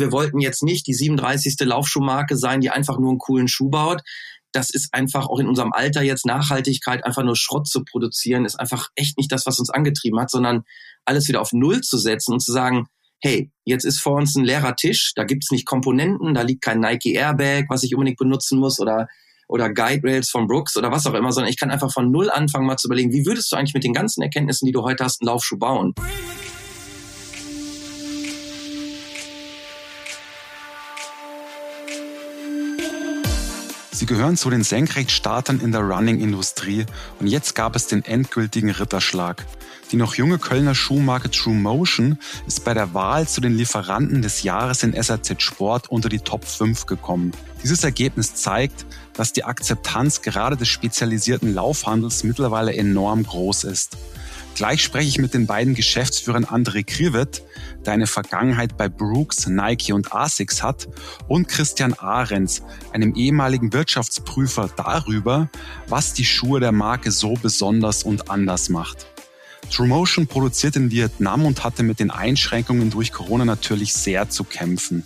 [0.00, 1.56] wir wollten jetzt nicht die 37.
[1.60, 4.02] Laufschuhmarke sein, die einfach nur einen coolen Schuh baut.
[4.52, 8.58] Das ist einfach auch in unserem Alter jetzt Nachhaltigkeit, einfach nur Schrott zu produzieren, ist
[8.58, 10.64] einfach echt nicht das, was uns angetrieben hat, sondern
[11.04, 12.86] alles wieder auf Null zu setzen und zu sagen,
[13.20, 16.80] hey, jetzt ist vor uns ein leerer Tisch, da gibt's nicht Komponenten, da liegt kein
[16.80, 19.06] Nike Airbag, was ich unbedingt benutzen muss oder
[19.46, 22.30] oder Guide Rails von Brooks oder was auch immer, sondern ich kann einfach von null
[22.30, 25.04] anfangen, mal zu überlegen, wie würdest du eigentlich mit den ganzen Erkenntnissen, die du heute
[25.04, 25.92] hast, einen Laufschuh bauen?
[34.10, 36.84] Gehören zu den Senkrechtstartern in der Running-Industrie
[37.20, 39.46] und jetzt gab es den endgültigen Ritterschlag.
[39.92, 44.42] Die noch junge Kölner Schuhmarke True Motion ist bei der Wahl zu den Lieferanten des
[44.42, 47.30] Jahres in SAZ Sport unter die Top 5 gekommen.
[47.62, 53.96] Dieses Ergebnis zeigt, dass die Akzeptanz gerade des spezialisierten Laufhandels mittlerweile enorm groß ist.
[54.54, 57.42] Gleich spreche ich mit den beiden Geschäftsführern André Krivet,
[57.86, 60.88] der eine Vergangenheit bei Brooks, Nike und Asics hat,
[61.28, 65.48] und Christian Ahrens, einem ehemaligen Wirtschaftsprüfer, darüber,
[65.88, 69.09] was die Schuhe der Marke so besonders und anders macht.
[69.70, 75.04] TrueMotion produziert in Vietnam und hatte mit den Einschränkungen durch Corona natürlich sehr zu kämpfen.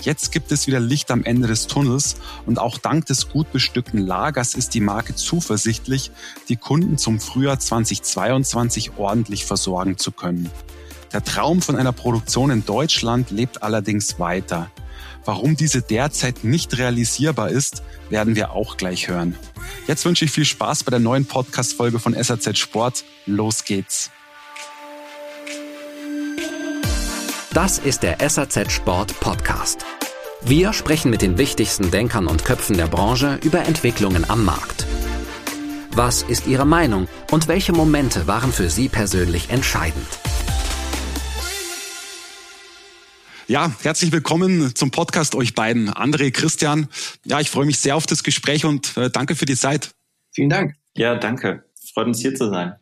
[0.00, 3.98] Jetzt gibt es wieder Licht am Ende des Tunnels und auch dank des gut bestückten
[3.98, 6.10] Lagers ist die Marke zuversichtlich,
[6.48, 10.50] die Kunden zum Frühjahr 2022 ordentlich versorgen zu können.
[11.12, 14.70] Der Traum von einer Produktion in Deutschland lebt allerdings weiter.
[15.26, 19.34] Warum diese derzeit nicht realisierbar ist, werden wir auch gleich hören.
[19.88, 23.04] Jetzt wünsche ich viel Spaß bei der neuen Podcast-Folge von SAZ Sport.
[23.26, 24.10] Los geht's.
[27.52, 29.84] Das ist der SAZ Sport Podcast.
[30.42, 34.86] Wir sprechen mit den wichtigsten Denkern und Köpfen der Branche über Entwicklungen am Markt.
[35.90, 40.06] Was ist Ihre Meinung und welche Momente waren für Sie persönlich entscheidend?
[43.48, 46.88] Ja, herzlich willkommen zum Podcast euch beiden, André, Christian.
[47.24, 49.92] Ja, ich freue mich sehr auf das Gespräch und äh, danke für die Zeit.
[50.34, 50.74] Vielen Dank.
[50.96, 51.64] Ja, danke.
[51.94, 52.74] Freut uns hier zu sein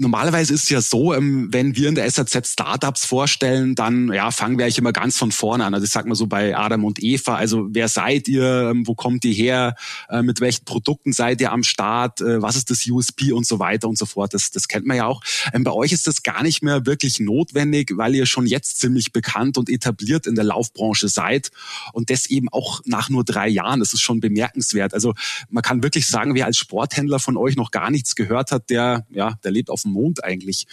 [0.00, 4.30] normalerweise ist es ja so, ähm, wenn wir in der SAZ Startups vorstellen, dann ja,
[4.30, 5.74] fangen wir eigentlich immer ganz von vorne an.
[5.74, 8.94] Also ich sag mal so bei Adam und Eva, also wer seid ihr, ähm, wo
[8.94, 9.74] kommt ihr her,
[10.08, 13.58] äh, mit welchen Produkten seid ihr am Start, äh, was ist das USP und so
[13.58, 14.32] weiter und so fort.
[14.32, 15.22] Das, das kennt man ja auch.
[15.52, 19.12] Ähm, bei euch ist das gar nicht mehr wirklich notwendig, weil ihr schon jetzt ziemlich
[19.12, 21.50] bekannt und etabliert in der Laufbranche seid
[21.92, 23.80] und das eben auch nach nur drei Jahren.
[23.80, 24.94] Das ist schon bemerkenswert.
[24.94, 25.12] Also
[25.50, 29.06] man kann wirklich sagen, wer als Sporthändler von euch noch gar nichts gehört hat, der,
[29.10, 30.66] ja, der lebt auf dem Mond eigentlich.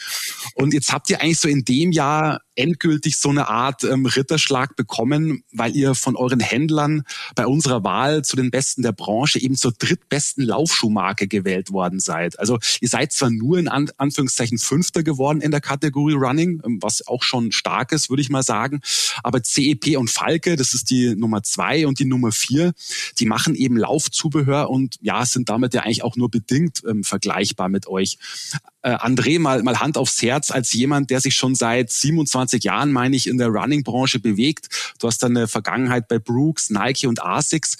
[0.56, 4.76] Und jetzt habt ihr eigentlich so in dem Jahr endgültig so eine Art ähm, Ritterschlag
[4.76, 7.04] bekommen, weil ihr von euren Händlern
[7.36, 12.40] bei unserer Wahl zu den Besten der Branche eben zur drittbesten Laufschuhmarke gewählt worden seid.
[12.40, 16.80] Also ihr seid zwar nur in An Anführungszeichen Fünfter geworden in der Kategorie Running, ähm,
[16.82, 18.82] was auch schon stark ist, würde ich mal sagen,
[19.24, 22.74] aber CEP und Falke, das ist die Nummer zwei und die Nummer vier,
[23.20, 27.70] die machen eben Laufzubehör und ja, sind damit ja eigentlich auch nur bedingt ähm, vergleichbar
[27.70, 28.18] mit euch.
[28.82, 32.92] Äh, André, mal, mal Hand aufs Herz, als jemand, der sich schon seit 27 Jahren,
[32.92, 34.94] meine ich, in der Running-Branche bewegt.
[35.00, 37.78] Du hast dann eine Vergangenheit bei Brooks, Nike und Asics.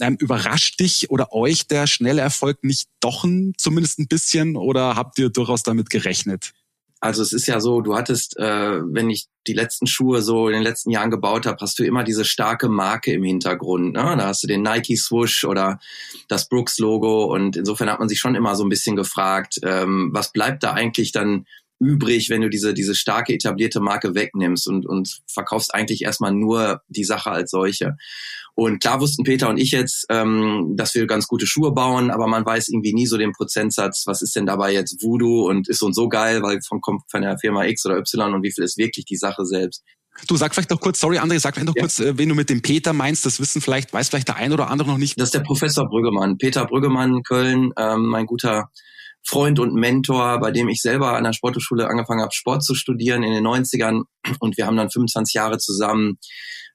[0.00, 4.96] Ähm, überrascht dich oder euch der schnelle Erfolg nicht doch ein, zumindest ein bisschen oder
[4.96, 6.54] habt ihr durchaus damit gerechnet?
[7.00, 10.54] Also es ist ja so, du hattest, äh, wenn ich die letzten Schuhe so in
[10.54, 13.94] den letzten Jahren gebaut habe, hast du immer diese starke Marke im Hintergrund.
[13.94, 14.02] Ne?
[14.02, 15.78] Da hast du den Nike Swoosh oder
[16.28, 20.10] das Brooks Logo und insofern hat man sich schon immer so ein bisschen gefragt, ähm,
[20.12, 21.46] was bleibt da eigentlich dann
[21.78, 26.82] übrig, wenn du diese, diese starke etablierte Marke wegnimmst und, und verkaufst eigentlich erstmal nur
[26.88, 27.96] die Sache als solche.
[28.54, 32.26] Und klar wussten Peter und ich jetzt, ähm, dass wir ganz gute Schuhe bauen, aber
[32.26, 35.78] man weiß irgendwie nie so den Prozentsatz, was ist denn dabei jetzt Voodoo und ist
[35.78, 38.50] so und so geil, weil von, kommt von der Firma X oder Y und wie
[38.50, 39.84] viel ist wirklich die Sache selbst.
[40.26, 41.82] Du sag vielleicht noch kurz, sorry André, sag vielleicht noch ja.
[41.82, 44.52] kurz, äh, wen du mit dem Peter meinst, das wissen vielleicht, weiß vielleicht der ein
[44.52, 45.20] oder andere noch nicht.
[45.20, 48.72] Das ist der Professor Brüggemann, Peter Brüggemann, Köln, ähm, mein guter
[49.28, 53.22] Freund und Mentor, bei dem ich selber an der Sporthochschule angefangen habe, Sport zu studieren
[53.22, 54.04] in den 90ern.
[54.40, 56.18] Und wir haben dann 25 Jahre zusammen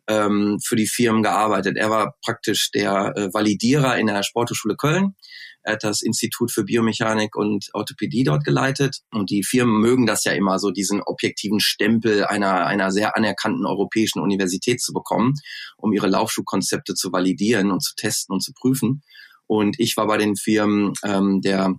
[0.08, 1.78] ähm, für die Firmen gearbeitet.
[1.78, 5.16] Er war praktisch der äh, Validierer in der Sporthochschule Köln.
[5.64, 9.00] Er hat das Institut für Biomechanik und Orthopädie dort geleitet.
[9.12, 13.66] Und die Firmen mögen das ja immer so, diesen objektiven Stempel einer, einer sehr anerkannten
[13.66, 15.34] europäischen Universität zu bekommen,
[15.78, 19.02] um ihre Laufschuhkonzepte zu validieren und zu testen und zu prüfen.
[19.48, 21.74] Und ich war bei den Firmen ähm, der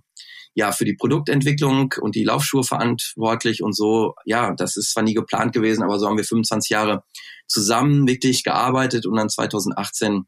[0.55, 4.15] ja für die Produktentwicklung und die Laufschuhe verantwortlich und so.
[4.25, 7.03] Ja, das ist zwar nie geplant gewesen, aber so haben wir 25 Jahre
[7.47, 10.23] zusammen wirklich gearbeitet und dann 2018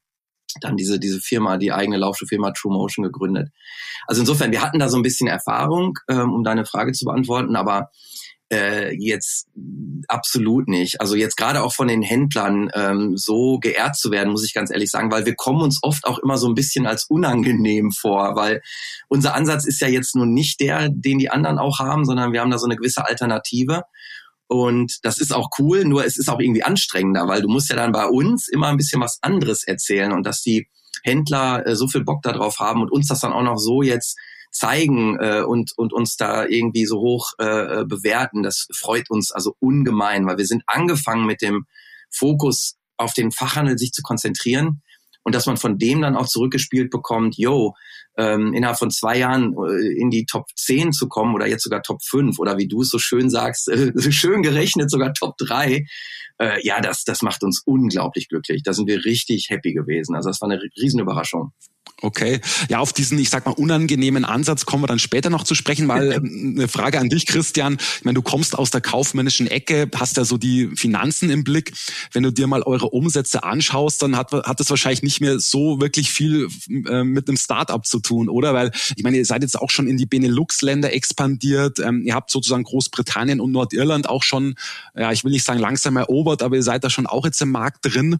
[0.62, 3.50] dann diese, diese Firma, die eigene Laufschuhfirma True Motion gegründet.
[4.06, 7.56] Also insofern, wir hatten da so ein bisschen Erfahrung, ähm, um deine Frage zu beantworten,
[7.56, 7.90] aber
[8.52, 9.48] äh, jetzt
[10.08, 11.02] absolut nicht.
[11.02, 14.72] Also jetzt gerade auch von den Händlern ähm, so geehrt zu werden, muss ich ganz
[14.72, 18.36] ehrlich sagen, weil wir kommen uns oft auch immer so ein bisschen als unangenehm vor,
[18.36, 18.62] weil
[19.10, 22.42] unser Ansatz ist ja jetzt nun nicht der, den die anderen auch haben, sondern wir
[22.42, 23.84] haben da so eine gewisse Alternative.
[24.48, 27.76] Und das ist auch cool, nur es ist auch irgendwie anstrengender, weil du musst ja
[27.76, 30.70] dann bei uns immer ein bisschen was anderes erzählen und dass die
[31.04, 34.18] Händler äh, so viel Bock darauf haben und uns das dann auch noch so jetzt
[34.52, 39.56] zeigen äh, und, und uns da irgendwie so hoch äh, bewerten, das freut uns also
[39.60, 41.66] ungemein, weil wir sind angefangen mit dem
[42.10, 44.82] Fokus auf den Fachhandel sich zu konzentrieren
[45.24, 47.74] und dass man von dem dann auch zurückgespielt bekommt, yo,
[48.18, 51.84] ähm, innerhalb von zwei Jahren äh, in die Top 10 zu kommen oder jetzt sogar
[51.84, 55.86] Top 5 oder wie du es so schön sagst, äh, schön gerechnet sogar Top 3,
[56.40, 58.64] äh, ja, das, das macht uns unglaublich glücklich.
[58.64, 60.16] Da sind wir richtig happy gewesen.
[60.16, 61.52] Also das war eine Riesenüberraschung.
[62.02, 62.42] Okay.
[62.70, 65.88] Ja, auf diesen, ich sag mal, unangenehmen Ansatz kommen wir dann später noch zu sprechen,
[65.88, 67.78] weil ähm, eine Frage an dich, Christian.
[67.80, 71.74] Ich meine, du kommst aus der kaufmännischen Ecke, hast ja so die Finanzen im Blick.
[72.12, 75.82] Wenn du dir mal eure Umsätze anschaust, dann hat, hat das wahrscheinlich nicht mehr so
[75.82, 76.48] wirklich viel
[76.88, 78.54] äh, mit einem Startup zu tun, oder?
[78.54, 81.80] Weil, ich meine, ihr seid jetzt auch schon in die Benelux-Länder expandiert.
[81.80, 84.56] Ähm, ihr habt sozusagen Großbritannien und Nordirland auch schon,
[84.96, 87.50] ja, ich will nicht sagen langsam erobert, aber ihr seid da schon auch jetzt im
[87.50, 88.18] Markt drin.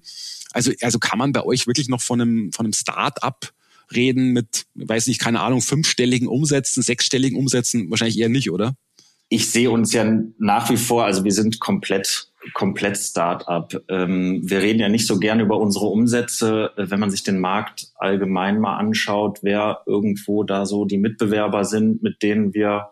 [0.54, 3.54] Also, also kann man bei euch wirklich noch von einem, von einem Start-up
[3.94, 7.90] reden mit, weiß nicht, keine Ahnung, fünfstelligen Umsätzen, sechsstelligen Umsätzen?
[7.90, 8.74] Wahrscheinlich eher nicht, oder?
[9.30, 10.06] Ich sehe uns ja
[10.38, 13.74] nach wie vor, also wir sind komplett komplett Start-up.
[13.90, 17.92] Ähm, wir reden ja nicht so gerne über unsere Umsätze, wenn man sich den Markt
[17.96, 22.92] allgemein mal anschaut, wer irgendwo da so die Mitbewerber sind, mit denen wir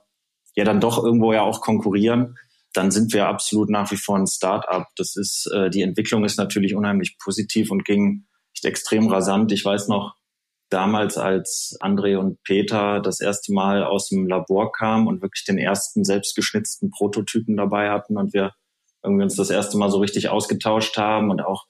[0.56, 2.38] ja dann doch irgendwo ja auch konkurrieren,
[2.74, 4.88] dann sind wir absolut nach wie vor ein Start-up.
[4.98, 8.26] Das ist, äh, die Entwicklung ist natürlich unheimlich positiv und ging
[8.64, 9.52] extrem rasant.
[9.52, 10.16] Ich weiß noch,
[10.70, 15.58] damals, als André und Peter das erste Mal aus dem Labor kamen und wirklich den
[15.58, 18.52] ersten selbstgeschnitzten Prototypen dabei hatten und wir
[19.04, 21.66] irgendwie uns das erste Mal so richtig ausgetauscht haben und auch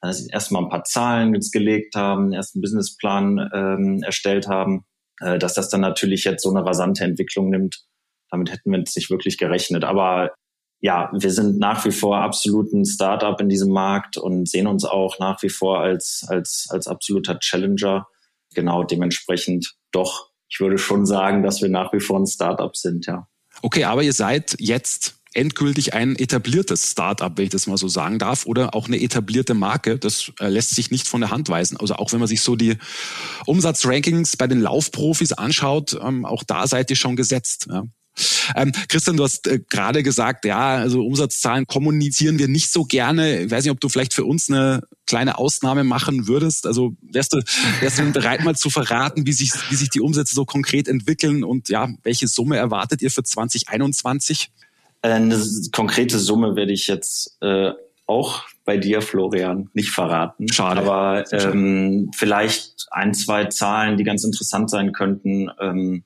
[0.00, 4.84] also erstmal ein paar Zahlen jetzt gelegt haben, einen ersten Businessplan ähm, erstellt haben,
[5.20, 7.84] äh, dass das dann natürlich jetzt so eine rasante Entwicklung nimmt.
[8.30, 9.84] Damit hätten wir jetzt nicht wirklich gerechnet.
[9.84, 10.32] Aber
[10.80, 14.84] ja, wir sind nach wie vor absolut ein Startup in diesem Markt und sehen uns
[14.84, 18.08] auch nach wie vor als, als, als absoluter Challenger
[18.54, 23.06] genau dementsprechend doch, ich würde schon sagen, dass wir nach wie vor ein Startup sind,
[23.06, 23.26] ja.
[23.60, 28.18] Okay, aber ihr seid jetzt endgültig ein etabliertes Startup, wenn ich das mal so sagen
[28.18, 29.98] darf, oder auch eine etablierte Marke.
[29.98, 31.76] Das äh, lässt sich nicht von der Hand weisen.
[31.78, 32.76] Also auch wenn man sich so die
[33.46, 37.66] Umsatzrankings bei den Laufprofis anschaut, ähm, auch da seid ihr schon gesetzt.
[37.70, 37.84] Ja.
[38.54, 43.44] Ähm, Christian, du hast äh, gerade gesagt, ja, also Umsatzzahlen kommunizieren wir nicht so gerne.
[43.44, 46.66] Ich weiß nicht, ob du vielleicht für uns eine kleine Ausnahme machen würdest.
[46.66, 47.42] Also wärst du,
[47.80, 51.44] wärst du bereit, mal zu verraten, wie sich, wie sich die Umsätze so konkret entwickeln
[51.44, 54.50] und ja, welche Summe erwartet ihr für 2021?
[55.02, 55.42] Eine
[55.72, 57.72] konkrete Summe werde ich jetzt äh,
[58.06, 60.48] auch bei dir, Florian, nicht verraten.
[60.52, 60.80] Schade.
[60.80, 65.50] Aber ähm, vielleicht ein, zwei Zahlen, die ganz interessant sein könnten.
[65.60, 66.04] Ähm,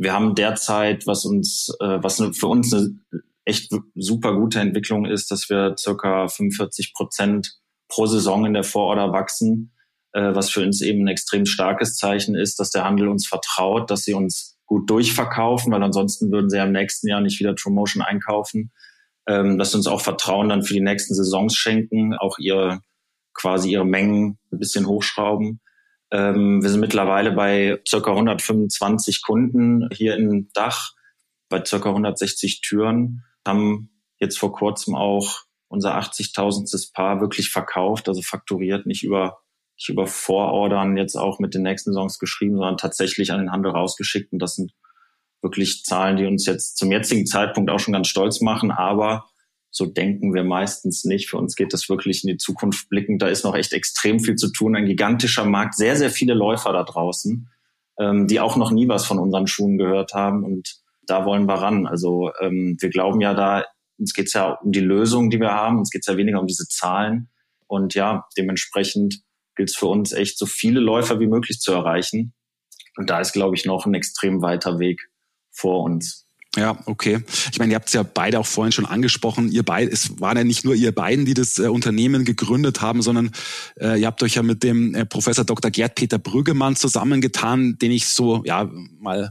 [0.00, 2.98] wir haben derzeit, was uns, äh, was für uns eine
[3.44, 7.52] echt super gute Entwicklung ist, dass wir circa 45 Prozent
[7.88, 9.72] pro Saison in der Vororder wachsen,
[10.12, 13.90] äh, was für uns eben ein extrem starkes Zeichen ist, dass der Handel uns vertraut,
[13.90, 17.54] dass sie uns gut durchverkaufen, weil ansonsten würden sie ja im nächsten Jahr nicht wieder
[17.54, 18.72] Promotion einkaufen,
[19.28, 22.80] ähm, dass sie uns auch Vertrauen dann für die nächsten Saisons schenken, auch ihre
[23.34, 25.60] quasi ihre Mengen ein bisschen hochschrauben.
[26.10, 30.92] Ähm, wir sind mittlerweile bei circa 125 Kunden hier im Dach,
[31.48, 36.92] bei circa 160 Türen, haben jetzt vor kurzem auch unser 80.000.
[36.92, 39.38] Paar wirklich verkauft, also fakturiert, nicht über,
[39.76, 43.72] nicht über Vorordern jetzt auch mit den nächsten Songs geschrieben, sondern tatsächlich an den Handel
[43.72, 44.32] rausgeschickt.
[44.32, 44.72] Und das sind
[45.42, 48.72] wirklich Zahlen, die uns jetzt zum jetzigen Zeitpunkt auch schon ganz stolz machen.
[48.72, 49.26] Aber
[49.70, 51.30] so denken wir meistens nicht.
[51.30, 53.22] Für uns geht das wirklich in die Zukunft blickend.
[53.22, 54.76] Da ist noch echt extrem viel zu tun.
[54.76, 57.48] Ein gigantischer Markt, sehr, sehr viele Läufer da draußen,
[57.98, 60.44] ähm, die auch noch nie was von unseren Schuhen gehört haben.
[60.44, 61.86] Und da wollen wir ran.
[61.86, 63.64] Also ähm, wir glauben ja da,
[63.98, 65.78] uns geht's ja um die Lösung, die wir haben.
[65.78, 67.28] Uns geht's ja weniger um diese Zahlen.
[67.68, 69.22] Und ja, dementsprechend
[69.54, 72.32] gilt es für uns echt, so viele Läufer wie möglich zu erreichen.
[72.96, 75.08] Und da ist, glaube ich, noch ein extrem weiter Weg
[75.52, 76.26] vor uns.
[76.56, 77.22] Ja, okay.
[77.52, 79.52] Ich meine, ihr habt es ja beide auch vorhin schon angesprochen.
[79.52, 83.02] Ihr beide, es waren ja nicht nur ihr beiden, die das äh, Unternehmen gegründet haben,
[83.02, 83.30] sondern
[83.80, 85.70] äh, ihr habt euch ja mit dem äh, Professor Dr.
[85.70, 89.30] Gerd Peter Brüggemann zusammengetan, den ich so ja mal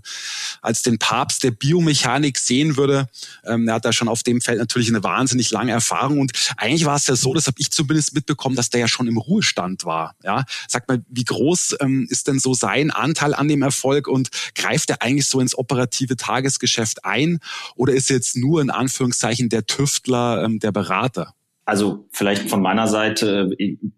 [0.62, 3.10] als den Papst der Biomechanik sehen würde.
[3.46, 6.86] Ähm, er hat da schon auf dem Feld natürlich eine wahnsinnig lange Erfahrung und eigentlich
[6.86, 9.84] war es ja so, das habe ich zumindest mitbekommen, dass der ja schon im Ruhestand
[9.84, 10.16] war.
[10.24, 14.30] Ja, sag mal, wie groß ähm, ist denn so sein Anteil an dem Erfolg und
[14.56, 17.40] greift er eigentlich so ins operative Tagesgeschäft ein
[17.76, 21.34] oder ist jetzt nur in Anführungszeichen der Tüftler ähm, der Berater?
[21.66, 23.52] Also vielleicht von meiner Seite,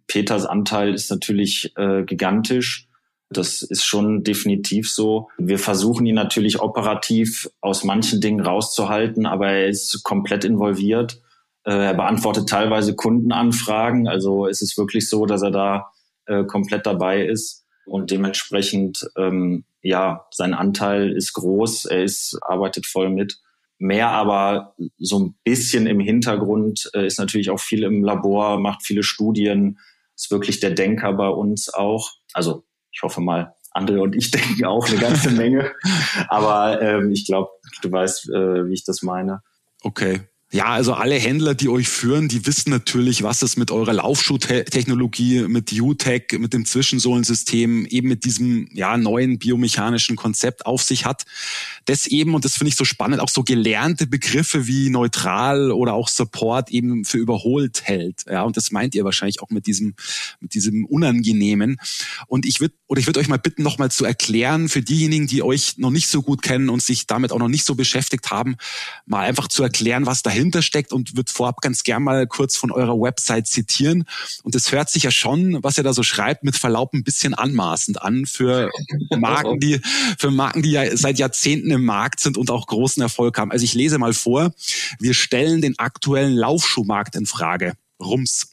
[0.08, 2.90] Peters Anteil ist natürlich äh, gigantisch.
[3.30, 5.30] Das ist schon definitiv so.
[5.38, 11.22] Wir versuchen ihn natürlich operativ aus manchen Dingen rauszuhalten, aber er ist komplett involviert.
[11.64, 14.08] Äh, er beantwortet teilweise Kundenanfragen.
[14.08, 15.92] Also es ist wirklich so, dass er da
[16.26, 17.61] äh, komplett dabei ist.
[17.86, 21.86] Und dementsprechend, ähm, ja, sein Anteil ist groß.
[21.86, 23.40] Er ist, arbeitet voll mit.
[23.78, 28.84] Mehr aber so ein bisschen im Hintergrund äh, ist natürlich auch viel im Labor, macht
[28.86, 29.80] viele Studien,
[30.16, 32.12] ist wirklich der Denker bei uns auch.
[32.34, 35.72] Also ich hoffe mal, andere und ich denken auch eine ganze Menge.
[36.28, 37.50] Aber ähm, ich glaube,
[37.82, 39.42] du weißt, äh, wie ich das meine.
[39.82, 40.22] Okay.
[40.54, 45.44] Ja, also alle Händler, die euch führen, die wissen natürlich, was es mit eurer Laufschuhtechnologie,
[45.48, 51.24] mit UTech, mit dem Zwischensohlensystem, eben mit diesem ja, neuen biomechanischen Konzept auf sich hat.
[51.86, 55.94] Das eben, und das finde ich so spannend, auch so gelernte Begriffe wie neutral oder
[55.94, 58.26] auch Support eben für überholt hält.
[58.30, 59.96] Ja, und das meint ihr wahrscheinlich auch mit diesem,
[60.42, 61.78] mit diesem Unangenehmen.
[62.28, 65.44] Und ich würde, oder ich würde euch mal bitten, nochmal zu erklären, für diejenigen, die
[65.44, 68.58] euch noch nicht so gut kennen und sich damit auch noch nicht so beschäftigt haben,
[69.06, 72.56] mal einfach zu erklären, was dahinter dahinter steckt und würde vorab ganz gern mal kurz
[72.56, 74.06] von eurer Website zitieren.
[74.44, 77.34] Und es hört sich ja schon, was ihr da so schreibt, mit Verlaub ein bisschen
[77.34, 78.72] anmaßend an für
[79.18, 79.80] Marken, die,
[80.18, 83.52] für Marken, die ja seit Jahrzehnten im Markt sind und auch großen Erfolg haben.
[83.52, 84.52] Also ich lese mal vor.
[85.00, 87.74] Wir stellen den aktuellen Laufschuhmarkt in Frage.
[88.02, 88.48] Rums.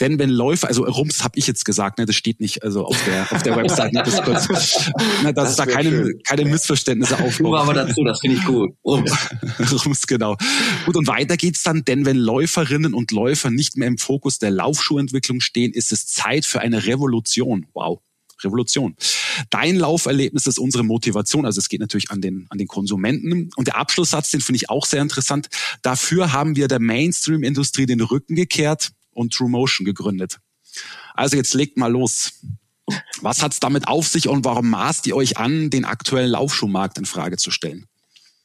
[0.00, 2.96] Denn wenn Läufer, also Rums habe ich jetzt gesagt, ne, das steht nicht also auf
[3.04, 4.48] der auf der Website, ne, das kurz,
[5.22, 7.54] ne, dass das da keine, keine Missverständnisse aufkommen.
[7.54, 8.70] aber dazu, das finde ich gut.
[8.84, 9.12] Rums.
[9.84, 10.36] Rums, genau.
[10.86, 14.50] Gut, und weiter geht's dann, denn wenn Läuferinnen und Läufer nicht mehr im Fokus der
[14.50, 17.66] Laufschuhentwicklung stehen, ist es Zeit für eine Revolution.
[17.74, 18.00] Wow.
[18.44, 18.96] Revolution.
[19.50, 21.44] Dein Lauferlebnis ist unsere Motivation.
[21.44, 23.50] Also es geht natürlich an den, an den Konsumenten.
[23.56, 25.48] Und der Abschlusssatz, den finde ich auch sehr interessant.
[25.82, 30.38] Dafür haben wir der Mainstream-Industrie den Rücken gekehrt und True Motion gegründet.
[31.14, 32.32] Also jetzt legt mal los.
[33.20, 37.04] Was hat's damit auf sich und warum maßt ihr euch an, den aktuellen Laufschuhmarkt in
[37.04, 37.86] Frage zu stellen?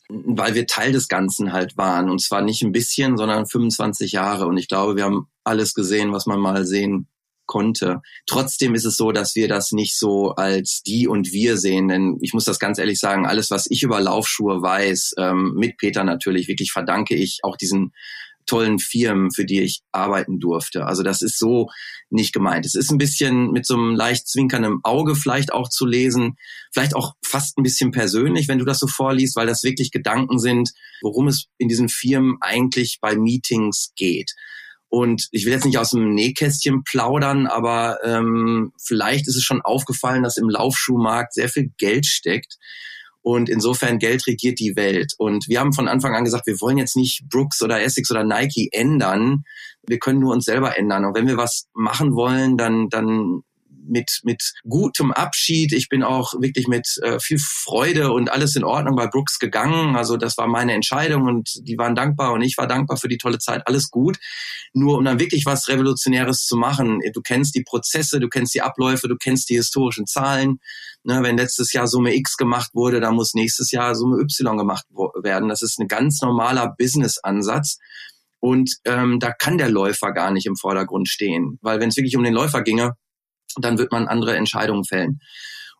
[0.08, 2.10] Weil wir Teil des Ganzen halt waren.
[2.12, 4.46] Und zwar nicht ein bisschen, sondern 25 Jahre.
[4.46, 7.08] Und ich glaube, wir haben alles gesehen, was man mal sehen
[7.46, 8.02] konnte.
[8.28, 12.18] Trotzdem ist es so, dass wir das nicht so als die und wir sehen, denn
[12.22, 16.04] ich muss das ganz ehrlich sagen, alles, was ich über Laufschuhe weiß, ähm, mit Peter
[16.04, 17.94] natürlich, wirklich verdanke ich auch diesen
[18.46, 20.86] tollen Firmen, für die ich arbeiten durfte.
[20.86, 21.70] Also das ist so
[22.10, 22.66] nicht gemeint.
[22.66, 26.36] Es ist ein bisschen mit so einem leicht zwinkernden Auge vielleicht auch zu lesen,
[26.72, 30.40] vielleicht auch fast ein bisschen persönlich, wenn du das so vorliest, weil das wirklich Gedanken
[30.40, 30.72] sind,
[31.02, 34.32] worum es in diesen Firmen eigentlich bei Meetings geht.
[34.88, 39.62] Und ich will jetzt nicht aus dem Nähkästchen plaudern, aber ähm, vielleicht ist es schon
[39.62, 42.58] aufgefallen, dass im Laufschuhmarkt sehr viel Geld steckt
[43.26, 45.14] und insofern Geld regiert die Welt.
[45.18, 48.24] Und wir haben von Anfang an gesagt, wir wollen jetzt nicht Brooks oder Essex oder
[48.24, 49.46] Nike ändern.
[49.88, 51.06] Wir können nur uns selber ändern.
[51.06, 53.42] Und wenn wir was machen wollen, dann, dann
[53.88, 55.74] mit, mit gutem Abschied.
[55.74, 59.96] Ich bin auch wirklich mit äh, viel Freude und alles in Ordnung bei Brooks gegangen.
[59.96, 63.18] Also das war meine Entscheidung und die waren dankbar und ich war dankbar für die
[63.18, 63.68] tolle Zeit.
[63.68, 64.18] Alles gut.
[64.74, 67.00] Nur um dann wirklich was Revolutionäres zu machen.
[67.14, 70.60] Du kennst die Prozesse, du kennst die Abläufe, du kennst die historischen Zahlen.
[71.04, 74.86] Ne, wenn letztes Jahr Summe X gemacht wurde, dann muss nächstes Jahr Summe Y gemacht
[75.22, 75.50] werden.
[75.50, 77.78] Das ist ein ganz normaler Business-Ansatz.
[78.40, 81.58] Und ähm, da kann der Läufer gar nicht im Vordergrund stehen.
[81.62, 82.94] Weil wenn es wirklich um den Läufer ginge,
[83.64, 85.20] dann wird man andere Entscheidungen fällen.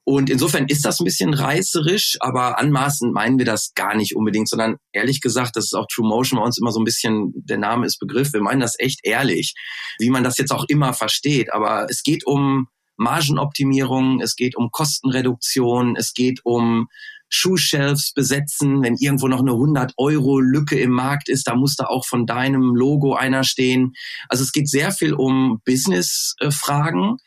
[0.08, 4.48] Und insofern ist das ein bisschen reißerisch, aber anmaßend meinen wir das gar nicht unbedingt,
[4.48, 7.58] sondern ehrlich gesagt, das ist auch True Motion bei uns immer so ein bisschen, der
[7.58, 9.56] Name ist Begriff, wir meinen das echt ehrlich,
[9.98, 11.52] wie man das jetzt auch immer versteht.
[11.52, 12.68] Aber es geht um
[12.98, 16.88] Margenoptimierung, es geht um Kostenreduktion, es geht um
[17.30, 21.86] Schuhshelves besetzen, wenn irgendwo noch eine 100 Euro Lücke im Markt ist, da muss da
[21.86, 23.94] auch von deinem Logo einer stehen.
[24.30, 27.18] Also es geht sehr viel um Business-Fragen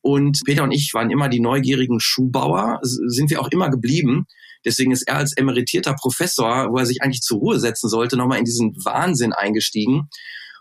[0.00, 4.26] und Peter und ich waren immer die neugierigen Schuhbauer, sind wir auch immer geblieben.
[4.64, 8.38] Deswegen ist er als emeritierter Professor, wo er sich eigentlich zur Ruhe setzen sollte, nochmal
[8.38, 10.08] in diesen Wahnsinn eingestiegen.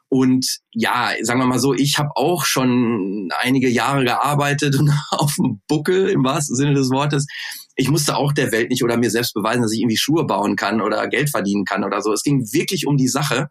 [0.10, 5.34] Und ja, sagen wir mal so, ich habe auch schon einige Jahre gearbeitet und auf
[5.36, 7.26] dem Buckel im wahrsten Sinne des Wortes
[7.76, 10.56] ich musste auch der Welt nicht oder mir selbst beweisen, dass ich irgendwie Schuhe bauen
[10.56, 12.14] kann oder Geld verdienen kann oder so.
[12.14, 13.50] Es ging wirklich um die Sache.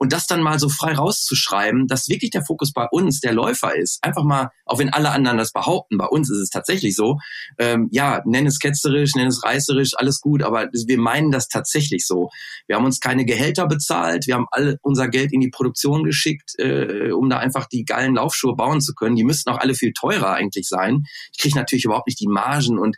[0.00, 3.74] Und das dann mal so frei rauszuschreiben, dass wirklich der Fokus bei uns der Läufer
[3.76, 3.98] ist.
[4.02, 7.18] Einfach mal, auch wenn alle anderen das behaupten, bei uns ist es tatsächlich so.
[7.58, 12.06] Ähm, ja, nenn es ketzerisch, nenn es reißerisch, alles gut, aber wir meinen das tatsächlich
[12.06, 12.30] so.
[12.68, 16.52] Wir haben uns keine Gehälter bezahlt, wir haben all unser Geld in die Produktion geschickt,
[16.58, 19.16] äh, um da einfach die geilen Laufschuhe bauen zu können.
[19.16, 21.06] Die müssten auch alle viel teurer eigentlich sein.
[21.32, 22.96] Ich kriege natürlich überhaupt nicht die Margen und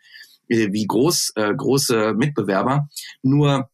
[0.50, 2.88] wie groß äh, große Mitbewerber.
[3.22, 3.70] Nur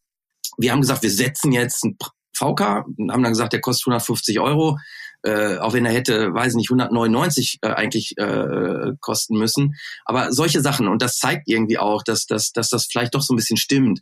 [0.58, 1.96] wir haben gesagt, wir setzen jetzt einen
[2.32, 4.76] VK, haben dann gesagt, der kostet 150 Euro
[5.26, 9.74] äh, auch wenn er hätte, weiß nicht, 199 äh, eigentlich äh, kosten müssen.
[10.04, 13.34] Aber solche Sachen, und das zeigt irgendwie auch, dass, dass, dass das vielleicht doch so
[13.34, 14.00] ein bisschen stimmt.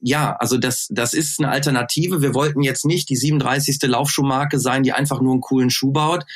[0.00, 2.20] Ja, also das, das ist eine Alternative.
[2.20, 3.78] Wir wollten jetzt nicht die 37.
[3.84, 6.26] Laufschuhmarke sein, die einfach nur einen coolen Schuh baut.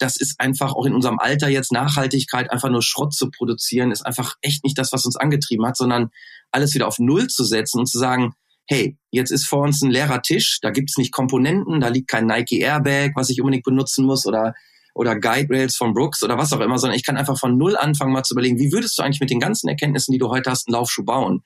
[0.00, 4.04] Das ist einfach auch in unserem Alter jetzt Nachhaltigkeit, einfach nur Schrott zu produzieren, ist
[4.04, 6.10] einfach echt nicht das, was uns angetrieben hat, sondern
[6.50, 8.32] alles wieder auf Null zu setzen und zu sagen,
[8.66, 12.26] hey, jetzt ist vor uns ein leerer Tisch, da gibt's nicht Komponenten, da liegt kein
[12.26, 14.54] Nike Airbag, was ich unbedingt benutzen muss oder
[14.94, 17.76] oder Guide Rails von Brooks oder was auch immer, sondern ich kann einfach von null
[17.76, 20.50] anfangen mal zu überlegen, wie würdest du eigentlich mit den ganzen Erkenntnissen, die du heute
[20.50, 21.44] hast, einen Laufschuh bauen?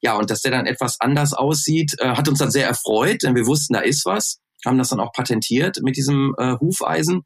[0.00, 3.36] Ja, und dass der dann etwas anders aussieht, äh, hat uns dann sehr erfreut, denn
[3.36, 7.22] wir wussten, da ist was, haben das dann auch patentiert mit diesem äh, Hufeisen.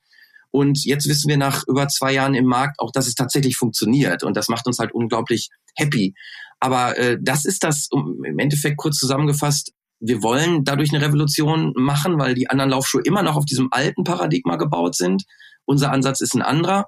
[0.50, 4.22] Und jetzt wissen wir nach über zwei Jahren im Markt auch, dass es tatsächlich funktioniert.
[4.22, 6.14] Und das macht uns halt unglaublich happy.
[6.60, 11.72] Aber äh, das ist das, um, im Endeffekt kurz zusammengefasst, wir wollen dadurch eine Revolution
[11.74, 15.24] machen, weil die anderen Laufschuhe immer noch auf diesem alten Paradigma gebaut sind.
[15.64, 16.86] Unser Ansatz ist ein anderer.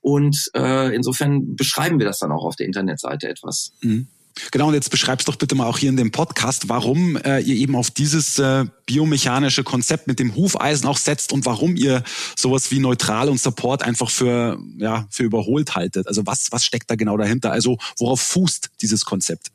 [0.00, 3.72] Und äh, insofern beschreiben wir das dann auch auf der Internetseite etwas.
[3.82, 4.08] Mhm.
[4.50, 7.56] Genau, und jetzt beschreibst doch bitte mal auch hier in dem Podcast, warum äh, ihr
[7.56, 12.02] eben auf dieses äh, biomechanische Konzept mit dem Hufeisen auch setzt und warum ihr
[12.36, 16.06] sowas wie neutral und Support einfach für, ja, für überholt haltet.
[16.06, 17.52] Also was, was steckt da genau dahinter?
[17.52, 19.50] Also worauf fußt dieses Konzept?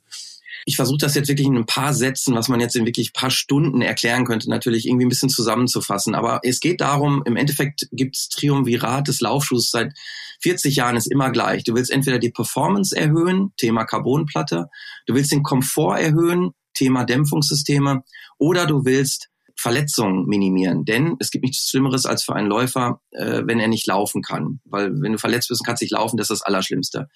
[0.65, 3.31] Ich versuche das jetzt wirklich in ein paar Sätzen, was man jetzt in wirklich paar
[3.31, 6.15] Stunden erklären könnte, natürlich irgendwie ein bisschen zusammenzufassen.
[6.15, 9.93] Aber es geht darum, im Endeffekt gibt's Triumvirat des Laufschuhs seit
[10.41, 11.63] 40 Jahren ist immer gleich.
[11.63, 14.69] Du willst entweder die Performance erhöhen, Thema Carbonplatte,
[15.05, 18.03] du willst den Komfort erhöhen, Thema Dämpfungssysteme,
[18.37, 20.85] oder du willst Verletzungen minimieren.
[20.85, 24.59] Denn es gibt nichts Schlimmeres als für einen Läufer, äh, wenn er nicht laufen kann.
[24.65, 27.07] Weil wenn du verletzt bist und kannst nicht laufen, das ist das Allerschlimmste.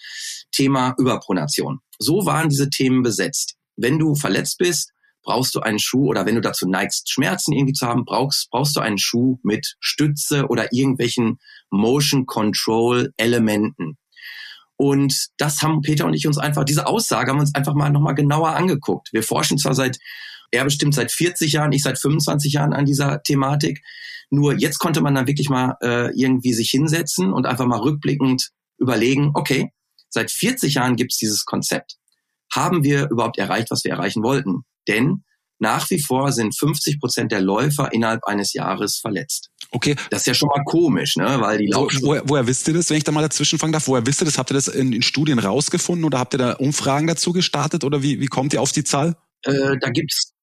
[0.51, 1.79] Thema Überpronation.
[1.99, 3.55] So waren diese Themen besetzt.
[3.75, 4.91] Wenn du verletzt bist,
[5.23, 8.75] brauchst du einen Schuh oder wenn du dazu neigst, Schmerzen irgendwie zu haben, brauchst, brauchst
[8.75, 11.37] du einen Schuh mit Stütze oder irgendwelchen
[11.69, 13.97] Motion Control Elementen.
[14.77, 17.89] Und das haben Peter und ich uns einfach, diese Aussage haben wir uns einfach mal
[17.89, 19.09] nochmal genauer angeguckt.
[19.11, 19.97] Wir forschen zwar seit
[20.51, 23.81] er bestimmt seit 40 Jahren, ich seit 25 Jahren an dieser Thematik.
[24.29, 28.49] Nur jetzt konnte man dann wirklich mal äh, irgendwie sich hinsetzen und einfach mal rückblickend
[28.77, 29.71] überlegen, okay,
[30.09, 31.95] seit 40 Jahren gibt es dieses Konzept.
[32.53, 34.63] Haben wir überhaupt erreicht, was wir erreichen wollten?
[34.87, 35.23] Denn
[35.59, 39.49] nach wie vor sind 50 Prozent der Läufer innerhalb eines Jahres verletzt.
[39.71, 39.95] Okay.
[40.11, 41.41] Das ist ja schon mal komisch, ne?
[41.41, 43.87] Weil die Wo, woher, woher wisst ihr das, wenn ich da mal dazwischen fangen darf?
[43.87, 44.37] Woher wisst ihr das?
[44.37, 48.03] Habt ihr das in, in Studien rausgefunden oder habt ihr da Umfragen dazu gestartet oder
[48.03, 49.17] wie, wie kommt ihr auf die Zahl?
[49.43, 50.33] Äh, da gibt's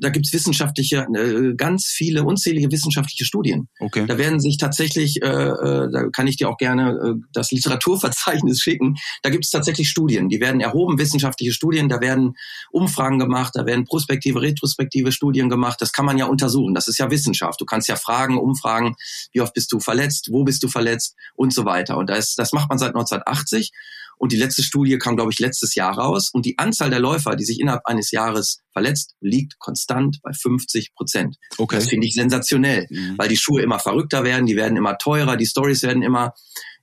[0.00, 3.68] da gibt's wissenschaftliche, äh, ganz viele, unzählige wissenschaftliche Studien.
[3.80, 4.06] Okay.
[4.06, 8.60] Da werden sich tatsächlich, äh, äh, da kann ich dir auch gerne äh, das Literaturverzeichnis
[8.62, 12.34] schicken, da gibt's tatsächlich Studien, die werden erhoben, wissenschaftliche Studien, da werden
[12.70, 16.98] Umfragen gemacht, da werden prospektive, retrospektive Studien gemacht, das kann man ja untersuchen, das ist
[16.98, 17.60] ja Wissenschaft.
[17.60, 18.94] Du kannst ja fragen, umfragen,
[19.32, 21.96] wie oft bist du verletzt, wo bist du verletzt und so weiter.
[21.96, 23.72] Und das, das macht man seit 1980
[24.18, 26.30] und die letzte Studie kam, glaube ich, letztes Jahr raus.
[26.32, 30.94] Und die Anzahl der Läufer, die sich innerhalb eines Jahres verletzt, liegt konstant bei 50
[30.94, 31.36] Prozent.
[31.56, 31.76] Okay.
[31.76, 33.14] Das finde ich sensationell, mhm.
[33.16, 36.32] weil die Schuhe immer verrückter werden, die werden immer teurer, die Stories werden immer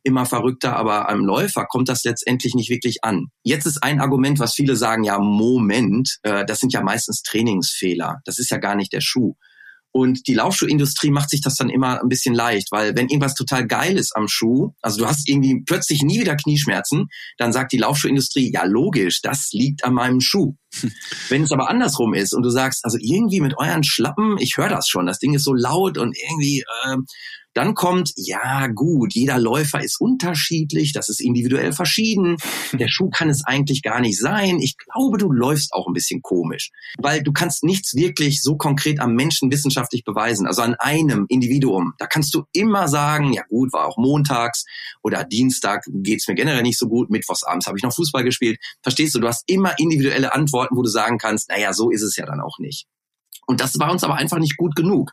[0.05, 3.29] immer verrückter, aber am Läufer kommt das letztendlich nicht wirklich an.
[3.41, 8.19] Jetzt ist ein Argument, was viele sagen, ja, Moment, äh, das sind ja meistens Trainingsfehler.
[8.23, 9.33] Das ist ja gar nicht der Schuh.
[9.95, 13.65] Und die Laufschuhindustrie macht sich das dann immer ein bisschen leicht, weil wenn irgendwas total
[13.65, 17.77] geil ist am Schuh, also du hast irgendwie plötzlich nie wieder Knieschmerzen, dann sagt die
[17.77, 20.57] Laufschuhindustrie, ja logisch, das liegt an meinem Schuh.
[21.29, 24.69] Wenn es aber andersrum ist und du sagst, also irgendwie mit euren Schlappen, ich höre
[24.69, 26.97] das schon, das Ding ist so laut und irgendwie äh,
[27.55, 32.35] dann kommt, ja gut, jeder Läufer ist unterschiedlich, das ist individuell verschieden.
[32.73, 34.59] Der Schuh kann es eigentlich gar nicht sein.
[34.59, 38.99] Ich glaube, du läufst auch ein bisschen komisch, weil du kannst nichts wirklich so konkret
[38.99, 41.93] am Menschen wissenschaftlich beweisen, also an einem Individuum.
[41.97, 44.65] Da kannst du immer sagen, ja gut, war auch montags
[45.01, 48.59] oder Dienstag geht's mir generell nicht so gut, mittwochsabends habe ich noch Fußball gespielt.
[48.83, 52.15] Verstehst du, du hast immer individuelle Antworten, wo du sagen kannst, naja, so ist es
[52.15, 52.87] ja dann auch nicht.
[53.47, 55.11] Und das war uns aber einfach nicht gut genug.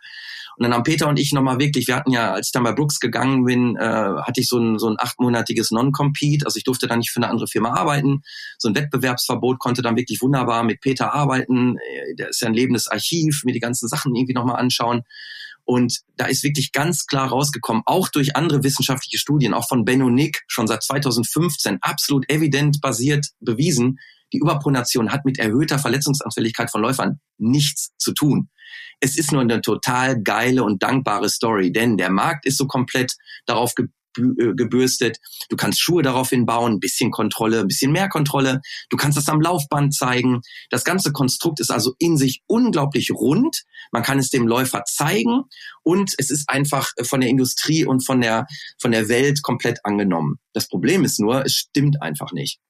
[0.57, 2.73] Und dann haben Peter und ich nochmal wirklich, wir hatten ja, als ich dann bei
[2.73, 6.45] Brooks gegangen bin, äh, hatte ich so ein, so ein achtmonatiges Non-Compete.
[6.45, 8.23] Also ich durfte dann nicht für eine andere Firma arbeiten.
[8.59, 11.77] So ein Wettbewerbsverbot konnte dann wirklich wunderbar mit Peter arbeiten.
[11.79, 15.03] Äh, der ist ja ein lebendes Archiv, mir die ganzen Sachen irgendwie nochmal anschauen.
[15.65, 20.11] Und da ist wirklich ganz klar rausgekommen, auch durch andere wissenschaftliche Studien, auch von Benno
[20.11, 23.99] Nick, schon seit 2015, absolut evident basiert bewiesen,
[24.33, 28.49] die Überpronation hat mit erhöhter Verletzungsanfälligkeit von Läufern nichts zu tun.
[29.01, 33.15] Es ist nur eine total geile und dankbare Story, denn der Markt ist so komplett
[33.47, 33.75] darauf
[34.15, 35.19] gebürstet.
[35.49, 38.61] Du kannst Schuhe daraufhin bauen, ein bisschen Kontrolle, ein bisschen mehr Kontrolle.
[38.91, 40.41] Du kannst das am Laufband zeigen.
[40.71, 43.63] Das ganze Konstrukt ist also in sich unglaublich rund.
[43.91, 45.45] Man kann es dem Läufer zeigen
[45.83, 48.47] und es ist einfach von der Industrie und von der,
[48.81, 50.37] von der Welt komplett angenommen.
[50.53, 52.61] Das Problem ist nur, es stimmt einfach nicht.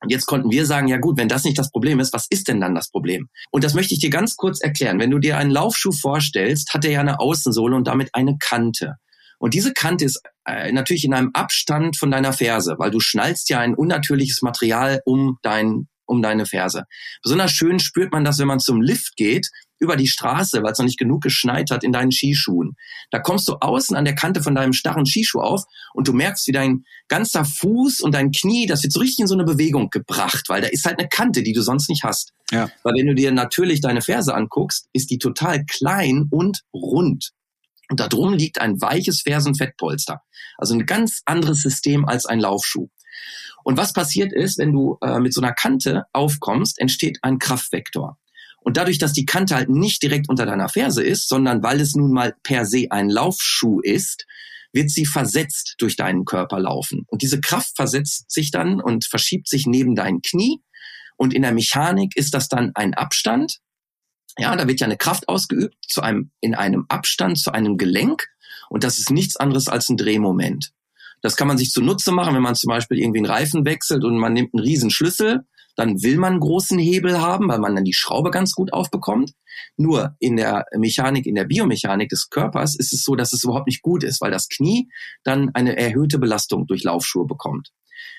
[0.00, 2.48] Und jetzt konnten wir sagen, ja gut, wenn das nicht das Problem ist, was ist
[2.48, 3.28] denn dann das Problem?
[3.50, 5.00] Und das möchte ich dir ganz kurz erklären.
[5.00, 8.94] Wenn du dir einen Laufschuh vorstellst, hat er ja eine Außensohle und damit eine Kante.
[9.38, 13.50] Und diese Kante ist äh, natürlich in einem Abstand von deiner Ferse, weil du schnallst
[13.50, 16.84] ja ein unnatürliches Material um dein um deine Ferse.
[17.22, 20.78] Besonders schön spürt man das, wenn man zum Lift geht über die Straße, weil es
[20.78, 22.76] noch nicht genug geschneit hat in deinen Skischuhen.
[23.10, 25.64] Da kommst du außen an der Kante von deinem starren Skischuh auf
[25.94, 29.26] und du merkst, wie dein ganzer Fuß und dein Knie, das wird so richtig in
[29.26, 32.32] so eine Bewegung gebracht, weil da ist halt eine Kante, die du sonst nicht hast.
[32.50, 32.70] Ja.
[32.82, 37.32] Weil wenn du dir natürlich deine Ferse anguckst, ist die total klein und rund.
[37.90, 40.20] Und da drum liegt ein weiches Fersenfettpolster.
[40.58, 42.88] Also ein ganz anderes System als ein Laufschuh.
[43.64, 48.18] Und was passiert ist, wenn du äh, mit so einer Kante aufkommst, entsteht ein Kraftvektor.
[48.68, 51.94] Und dadurch, dass die Kante halt nicht direkt unter deiner Ferse ist, sondern weil es
[51.94, 54.26] nun mal per se ein Laufschuh ist,
[54.74, 57.06] wird sie versetzt durch deinen Körper laufen.
[57.06, 60.60] Und diese Kraft versetzt sich dann und verschiebt sich neben dein Knie.
[61.16, 63.56] Und in der Mechanik ist das dann ein Abstand.
[64.36, 68.26] Ja, da wird ja eine Kraft ausgeübt zu einem, in einem Abstand zu einem Gelenk.
[68.68, 70.72] Und das ist nichts anderes als ein Drehmoment.
[71.22, 74.18] Das kann man sich zunutze machen, wenn man zum Beispiel irgendwie einen Reifen wechselt und
[74.18, 75.46] man nimmt einen riesen Schlüssel
[75.78, 79.34] dann will man einen großen Hebel haben, weil man dann die Schraube ganz gut aufbekommt.
[79.76, 83.68] Nur in der Mechanik, in der Biomechanik des Körpers ist es so, dass es überhaupt
[83.68, 84.88] nicht gut ist, weil das Knie
[85.22, 87.70] dann eine erhöhte Belastung durch Laufschuhe bekommt.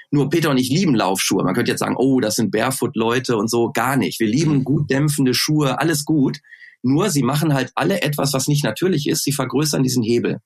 [0.10, 1.43] Nur Peter und ich lieben Laufschuhe.
[1.43, 3.72] Man könnte jetzt sagen, oh, das sind Barefoot-Leute und so.
[3.74, 4.22] Gar nicht.
[4.22, 6.39] Wir lieben gut dämpfende Schuhe, alles gut.
[6.82, 9.26] Nur sie machen halt alle etwas, was nicht natürlich ist.
[9.26, 10.39] Sie vergrößern diesen Hebel.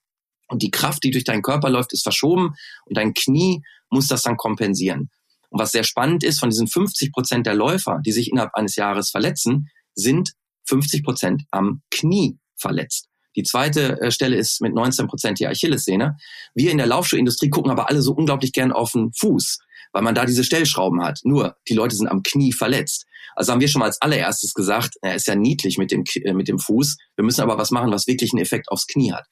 [0.48, 4.24] Und die Kraft, die durch deinen Körper läuft, ist verschoben und dein Knie muss das
[4.24, 5.12] dann kompensieren.
[5.54, 8.76] Und was sehr spannend ist, von diesen 50 Prozent der Läufer, die sich innerhalb eines
[8.76, 10.32] Jahres verletzen, sind
[10.68, 13.08] 50 Prozent am Knie verletzt.
[13.36, 16.18] Die zweite äh, Stelle ist mit 19 Prozent die Achillessehne.
[16.56, 19.60] Wir in der Laufschuhindustrie gucken aber alle so unglaublich gern auf den Fuß,
[19.92, 21.20] weil man da diese Stellschrauben hat.
[21.24, 23.06] Nur die Leute sind am Knie verletzt.
[23.36, 26.34] Also haben wir schon mal als allererstes gesagt, er ist ja niedlich mit dem, äh,
[26.34, 26.98] mit dem Fuß.
[27.16, 29.28] Wir müssen aber was machen, was wirklich einen Effekt aufs Knie hat.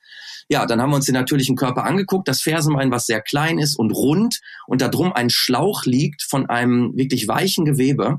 [0.51, 3.79] Ja, dann haben wir uns den natürlichen Körper angeguckt, das Fersenbein, was sehr klein ist
[3.79, 8.17] und rund und da drum ein Schlauch liegt von einem wirklich weichen Gewebe.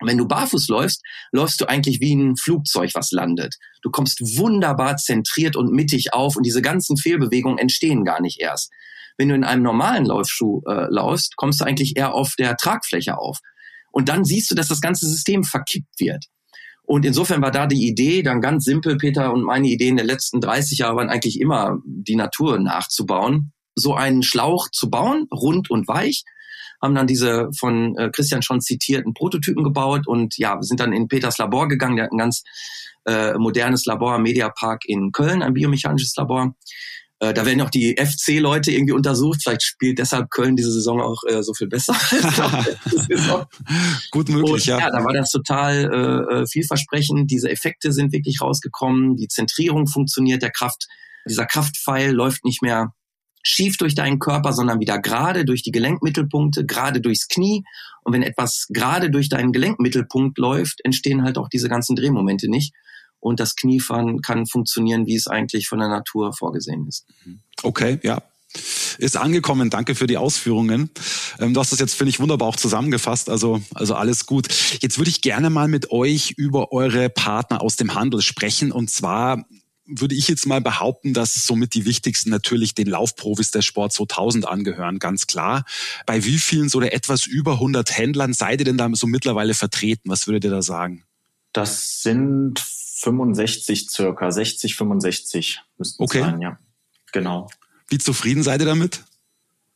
[0.00, 3.56] wenn du barfuß läufst, läufst du eigentlich wie ein Flugzeug, was landet.
[3.82, 8.70] Du kommst wunderbar zentriert und mittig auf und diese ganzen Fehlbewegungen entstehen gar nicht erst.
[9.18, 13.18] Wenn du in einem normalen Laufschuh äh, laufst, kommst du eigentlich eher auf der Tragfläche
[13.18, 13.40] auf.
[13.90, 16.24] Und dann siehst du, dass das ganze System verkippt wird.
[16.86, 20.40] Und insofern war da die Idee dann ganz simpel, Peter, und meine Ideen der letzten
[20.40, 23.52] 30 Jahre waren eigentlich immer, die Natur nachzubauen.
[23.74, 26.24] So einen Schlauch zu bauen, rund und weich,
[26.82, 31.08] haben dann diese von äh, Christian schon zitierten Prototypen gebaut und ja, sind dann in
[31.08, 31.96] Peters Labor gegangen.
[31.96, 32.42] Der hat ein ganz
[33.06, 36.54] äh, modernes Labor Mediapark in Köln, ein biomechanisches Labor.
[37.24, 39.40] Äh, da werden auch die FC-Leute irgendwie untersucht.
[39.42, 41.94] Vielleicht spielt deshalb Köln diese Saison auch äh, so viel besser.
[44.10, 44.78] Gut möglich, Und, ja.
[44.78, 47.30] Ja, da war das total äh, äh, vielversprechend.
[47.30, 49.16] Diese Effekte sind wirklich rausgekommen.
[49.16, 50.42] Die Zentrierung funktioniert.
[50.42, 50.86] Der Kraft,
[51.28, 52.92] dieser Kraftpfeil läuft nicht mehr
[53.42, 57.62] schief durch deinen Körper, sondern wieder gerade durch die Gelenkmittelpunkte, gerade durchs Knie.
[58.02, 62.74] Und wenn etwas gerade durch deinen Gelenkmittelpunkt läuft, entstehen halt auch diese ganzen Drehmomente nicht
[63.24, 67.06] und das Kniefahren kann funktionieren, wie es eigentlich von der Natur vorgesehen ist.
[67.62, 68.22] Okay, ja,
[68.98, 69.70] ist angekommen.
[69.70, 70.90] Danke für die Ausführungen.
[71.40, 73.30] Ähm, du hast das jetzt, finde ich, wunderbar auch zusammengefasst.
[73.30, 74.48] Also, also alles gut.
[74.80, 78.70] Jetzt würde ich gerne mal mit euch über eure Partner aus dem Handel sprechen.
[78.70, 79.46] Und zwar
[79.86, 84.46] würde ich jetzt mal behaupten, dass somit die wichtigsten natürlich den Laufprofis der Sport 2000
[84.46, 85.64] angehören, ganz klar.
[86.06, 89.54] Bei wie vielen so oder etwas über 100 Händlern seid ihr denn da so mittlerweile
[89.54, 90.10] vertreten?
[90.10, 91.04] Was würdet ihr da sagen?
[91.52, 92.64] Das sind
[92.96, 96.20] 65 circa, 60, 65 müssten okay.
[96.20, 96.58] sein, ja.
[97.12, 97.48] Genau.
[97.88, 99.02] Wie zufrieden seid ihr damit?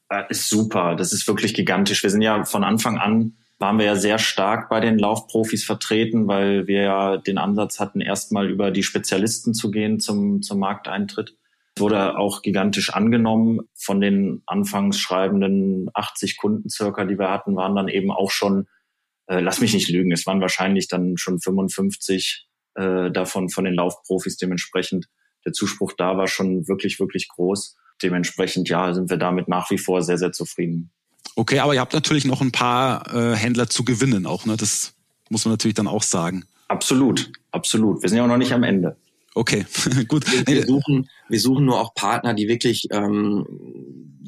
[0.09, 2.03] Äh, ist super, das ist wirklich gigantisch.
[2.03, 6.29] Wir sind ja von Anfang an, waren wir ja sehr stark bei den Laufprofis vertreten,
[6.29, 11.37] weil wir ja den Ansatz hatten, erstmal über die Spezialisten zu gehen zum, zum Markteintritt.
[11.77, 13.61] Wurde auch gigantisch angenommen.
[13.75, 18.69] Von den anfangs schreibenden 80 Kunden circa, die wir hatten, waren dann eben auch schon,
[19.27, 23.75] äh, lass mich nicht lügen, es waren wahrscheinlich dann schon 55 äh, davon von den
[23.75, 25.07] Laufprofis dementsprechend.
[25.45, 27.77] Der Zuspruch da war schon wirklich, wirklich groß.
[28.03, 30.91] Dementsprechend, ja, sind wir damit nach wie vor sehr, sehr zufrieden.
[31.37, 34.57] Okay, aber ihr habt natürlich noch ein paar äh, Händler zu gewinnen auch, ne?
[34.57, 34.95] Das
[35.31, 36.45] muss man natürlich dann auch sagen.
[36.69, 38.03] Absolut, absolut.
[38.03, 38.97] Wir sind ja auch noch nicht am Ende.
[39.35, 39.65] Okay,
[40.09, 40.27] gut.
[40.47, 43.47] Wir suchen Wir suchen nur auch Partner, die wirklich ähm,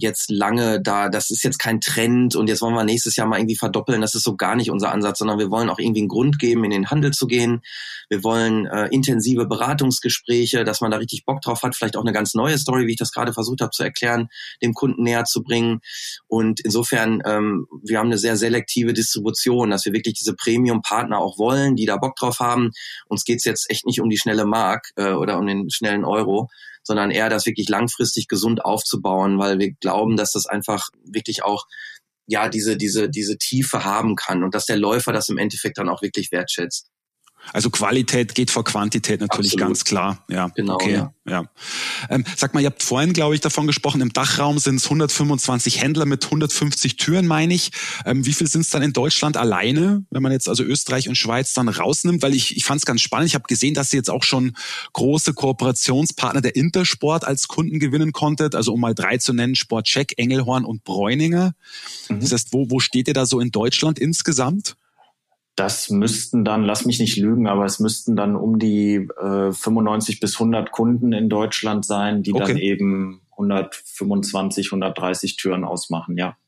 [0.01, 3.39] jetzt lange da, das ist jetzt kein Trend und jetzt wollen wir nächstes Jahr mal
[3.39, 4.01] irgendwie verdoppeln.
[4.01, 6.65] Das ist so gar nicht unser Ansatz, sondern wir wollen auch irgendwie einen Grund geben,
[6.65, 7.63] in den Handel zu gehen.
[8.09, 12.13] Wir wollen äh, intensive Beratungsgespräche, dass man da richtig Bock drauf hat, vielleicht auch eine
[12.13, 14.29] ganz neue Story, wie ich das gerade versucht habe zu erklären,
[14.63, 15.81] dem Kunden näher zu bringen.
[16.27, 21.39] Und insofern, ähm, wir haben eine sehr selektive Distribution, dass wir wirklich diese Premium-Partner auch
[21.39, 22.71] wollen, die da Bock drauf haben.
[23.07, 26.49] Uns geht's jetzt echt nicht um die schnelle Mark äh, oder um den schnellen Euro,
[26.83, 31.67] sondern eher das wirklich langfristig gesund aufzubauen, weil wir glauben, dass das einfach wirklich auch
[32.27, 35.89] ja diese diese diese Tiefe haben kann und dass der Läufer das im Endeffekt dann
[35.89, 36.89] auch wirklich wertschätzt.
[37.53, 39.69] Also Qualität geht vor Quantität natürlich Absolut.
[39.69, 40.25] ganz klar.
[40.29, 40.75] Ja, genau.
[40.75, 41.13] Okay, ja.
[41.29, 41.45] ja.
[42.09, 45.81] Ähm, sag mal, ihr habt vorhin, glaube ich, davon gesprochen, im Dachraum sind es 125
[45.81, 47.71] Händler mit 150 Türen, meine ich.
[48.05, 51.17] Ähm, wie viel sind es dann in Deutschland alleine, wenn man jetzt also Österreich und
[51.17, 52.23] Schweiz dann rausnimmt?
[52.23, 53.29] Weil ich, ich fand es ganz spannend.
[53.29, 54.57] Ich habe gesehen, dass ihr jetzt auch schon
[54.93, 58.55] große Kooperationspartner der Intersport als Kunden gewinnen konntet.
[58.55, 61.53] Also um mal drei zu nennen, Sportcheck, Engelhorn und Bräuninger.
[62.09, 62.21] Mhm.
[62.21, 64.77] Das heißt, wo, wo steht ihr da so in Deutschland insgesamt?
[65.61, 70.19] Das müssten dann, lass mich nicht lügen, aber es müssten dann um die äh, 95
[70.19, 72.47] bis 100 Kunden in Deutschland sein, die okay.
[72.47, 76.39] dann eben 125, 130 Türen ausmachen, ja.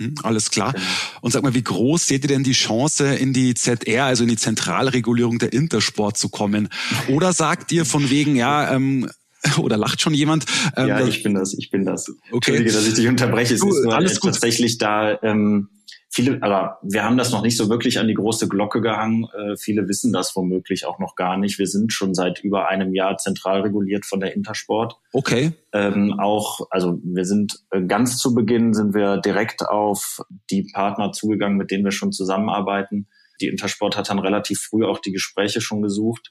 [0.00, 0.72] Hm, alles klar.
[0.72, 0.84] Genau.
[1.20, 4.30] Und sag mal, wie groß seht ihr denn die Chance, in die ZR, also in
[4.30, 6.70] die Zentralregulierung der Intersport zu kommen?
[7.08, 9.10] Oder sagt ihr von wegen, ja, ähm,
[9.58, 10.46] oder lacht schon jemand?
[10.74, 12.08] Ähm, ja, ich bin das, ich bin das.
[12.08, 12.16] Okay.
[12.32, 13.56] Entschuldige, dass ich dich unterbreche.
[13.56, 14.32] Es ist nur alles gut.
[14.32, 15.68] tatsächlich da ähm,
[16.14, 19.26] viele, aber wir haben das noch nicht so wirklich an die große Glocke gehangen.
[19.36, 21.58] Äh, viele wissen das womöglich auch noch gar nicht.
[21.58, 24.96] Wir sind schon seit über einem Jahr zentral reguliert von der Intersport.
[25.12, 25.52] Okay.
[25.72, 31.10] Ähm, auch, also wir sind äh, ganz zu Beginn sind wir direkt auf die Partner
[31.10, 33.08] zugegangen, mit denen wir schon zusammenarbeiten.
[33.40, 36.30] Die Intersport hat dann relativ früh auch die Gespräche schon gesucht,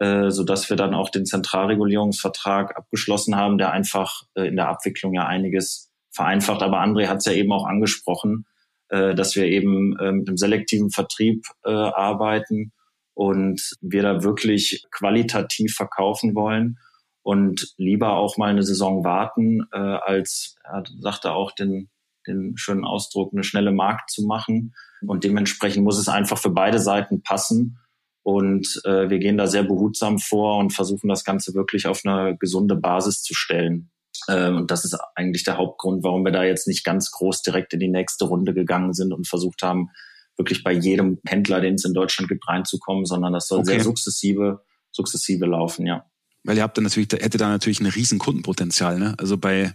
[0.00, 4.68] äh, so dass wir dann auch den Zentralregulierungsvertrag abgeschlossen haben, der einfach äh, in der
[4.68, 6.62] Abwicklung ja einiges vereinfacht.
[6.62, 8.44] Aber André hat es ja eben auch angesprochen
[8.88, 12.72] äh, dass wir eben äh, mit einem selektiven Vertrieb äh, arbeiten
[13.14, 16.78] und wir da wirklich qualitativ verkaufen wollen
[17.22, 21.88] und lieber auch mal eine Saison warten, äh, als, er sagte auch den,
[22.26, 24.74] den schönen Ausdruck, eine schnelle Markt zu machen.
[25.06, 27.78] Und dementsprechend muss es einfach für beide Seiten passen.
[28.22, 32.36] Und äh, wir gehen da sehr behutsam vor und versuchen das Ganze wirklich auf eine
[32.38, 33.90] gesunde Basis zu stellen.
[34.28, 37.72] Ähm, und das ist eigentlich der Hauptgrund, warum wir da jetzt nicht ganz groß direkt
[37.72, 39.90] in die nächste Runde gegangen sind und versucht haben,
[40.36, 43.72] wirklich bei jedem Händler, den es in Deutschland gibt, reinzukommen, sondern das soll okay.
[43.72, 46.04] sehr sukzessive, sukzessive laufen, ja.
[46.42, 49.14] Weil ihr habt dann natürlich, hätte da natürlich ein riesen Kundenpotenzial, ne?
[49.18, 49.74] Also bei,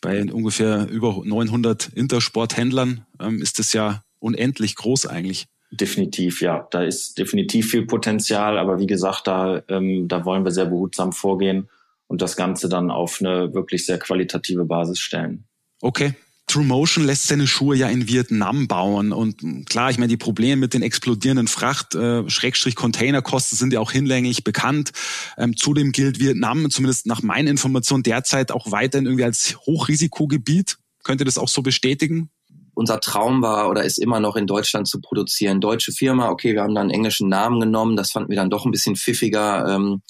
[0.00, 5.46] bei ungefähr über 900 Intersport-Händlern ähm, ist das ja unendlich groß eigentlich.
[5.72, 6.68] Definitiv, ja.
[6.70, 11.12] Da ist definitiv viel Potenzial, aber wie gesagt, da, ähm, da wollen wir sehr behutsam
[11.12, 11.68] vorgehen
[12.06, 15.46] und das Ganze dann auf eine wirklich sehr qualitative Basis stellen.
[15.80, 16.14] Okay.
[16.46, 20.60] True Motion lässt seine Schuhe ja in Vietnam bauen und klar, ich meine, die Probleme
[20.60, 24.92] mit den explodierenden Fracht, äh, Schrägstrich Containerkosten sind ja auch hinlänglich bekannt.
[25.38, 30.76] Ähm, zudem gilt Vietnam, zumindest nach meinen Informationen, derzeit auch weiterhin irgendwie als Hochrisikogebiet.
[31.02, 32.30] Könnt ihr das auch so bestätigen?
[32.74, 35.60] unser Traum war oder ist immer noch in Deutschland zu produzieren.
[35.60, 38.64] Deutsche Firma, okay, wir haben da einen englischen Namen genommen, das fanden wir dann doch
[38.64, 39.66] ein bisschen pfiffiger.
[39.68, 40.02] Ähm,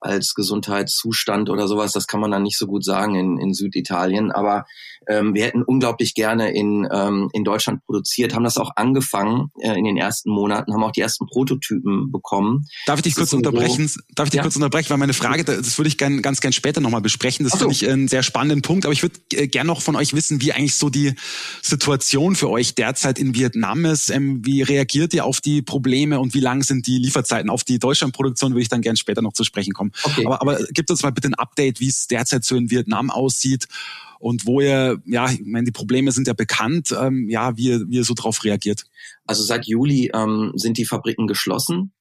[0.00, 1.92] als Gesundheitszustand oder sowas.
[1.92, 4.32] Das kann man dann nicht so gut sagen in, in Süditalien.
[4.32, 4.66] Aber
[5.08, 9.78] ähm, wir hätten unglaublich gerne in, ähm, in Deutschland produziert, haben das auch angefangen äh,
[9.78, 12.66] in den ersten Monaten, haben auch die ersten Prototypen bekommen.
[12.86, 13.88] Darf ich dich kurz unterbrechen?
[13.88, 14.42] So, Darf ich dich ja?
[14.42, 14.90] kurz unterbrechen?
[14.90, 17.44] Weil meine Frage, das würde ich gern, ganz gern später nochmal besprechen.
[17.44, 17.58] Das so.
[17.58, 18.84] finde ich einen sehr spannenden Punkt.
[18.84, 21.14] Aber ich würde äh, gern noch von euch wissen, wie eigentlich so die
[21.62, 24.10] Situation für euch derzeit in Vietnam ist.
[24.10, 27.50] Ähm, wie reagiert ihr auf die Probleme und wie lang sind die Lieferzeiten?
[27.50, 29.92] Auf die Deutschlandproduktion würde ich dann gern später noch zu sprechen kommen.
[30.02, 30.26] Okay.
[30.26, 33.68] Aber, aber gibt uns mal bitte ein Update, wie es derzeit so in Vietnam aussieht
[34.18, 37.88] und wo ihr, ja, ich meine, die Probleme sind ja bekannt, ähm, ja, wie ihr,
[37.88, 38.84] wie ihr so drauf reagiert.
[39.26, 41.92] Also seit Juli ähm, sind die Fabriken geschlossen.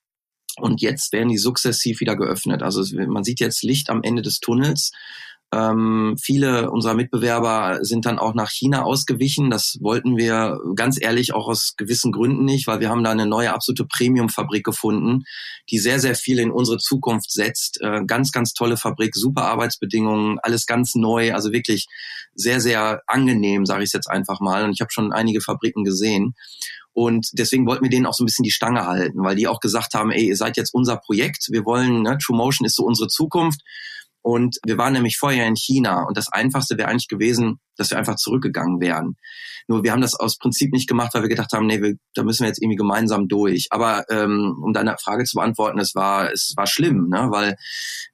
[0.58, 2.64] Und jetzt werden die sukzessiv wieder geöffnet.
[2.64, 4.92] Also man sieht jetzt Licht am Ende des Tunnels.
[5.54, 9.50] Ähm, viele unserer Mitbewerber sind dann auch nach China ausgewichen.
[9.50, 13.26] Das wollten wir ganz ehrlich auch aus gewissen Gründen nicht, weil wir haben da eine
[13.26, 15.24] neue absolute Premium-Fabrik gefunden,
[15.70, 17.80] die sehr, sehr viel in unsere Zukunft setzt.
[17.82, 21.88] Äh, ganz, ganz tolle Fabrik, super Arbeitsbedingungen, alles ganz neu, also wirklich
[22.34, 24.64] sehr, sehr angenehm, sage ich jetzt einfach mal.
[24.66, 26.36] Und ich habe schon einige Fabriken gesehen.
[26.92, 29.60] Und deswegen wollten wir denen auch so ein bisschen die Stange halten, weil die auch
[29.60, 32.84] gesagt haben, ey, ihr seid jetzt unser Projekt, wir wollen, ne, True Motion ist so
[32.84, 33.62] unsere Zukunft
[34.26, 38.00] Und wir waren nämlich vorher in China und das Einfachste wäre eigentlich gewesen, dass wir
[38.00, 39.18] einfach zurückgegangen wären.
[39.68, 42.24] Nur wir haben das aus Prinzip nicht gemacht, weil wir gedacht haben, nee, wir, da
[42.24, 43.68] müssen wir jetzt irgendwie gemeinsam durch.
[43.70, 47.28] Aber ähm, um deine Frage zu beantworten, es war es war schlimm, ne?
[47.30, 47.56] weil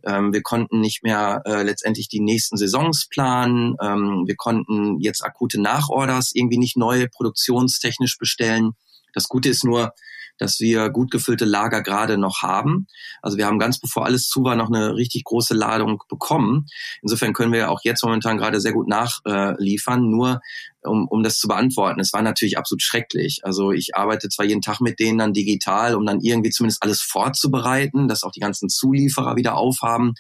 [0.04, 3.78] ähm, wir konnten nicht mehr äh, letztendlich die nächsten Saisons planen.
[3.82, 8.71] Ähm, wir konnten jetzt akute Nachorders irgendwie nicht neu produktionstechnisch bestellen.
[9.13, 9.93] Das Gute ist nur,
[10.42, 12.88] dass wir gut gefüllte Lager gerade noch haben.
[13.22, 16.66] Also wir haben ganz bevor alles zu war noch eine richtig große Ladung bekommen.
[17.04, 20.10] Insofern können wir auch jetzt momentan gerade sehr gut nachliefern.
[20.10, 20.42] Nur
[20.84, 23.42] um, um das zu beantworten, es war natürlich absolut schrecklich.
[23.44, 27.02] Also ich arbeite zwar jeden Tag mit denen dann digital, um dann irgendwie zumindest alles
[27.02, 30.16] vorzubereiten, dass auch die ganzen Zulieferer wieder aufhaben.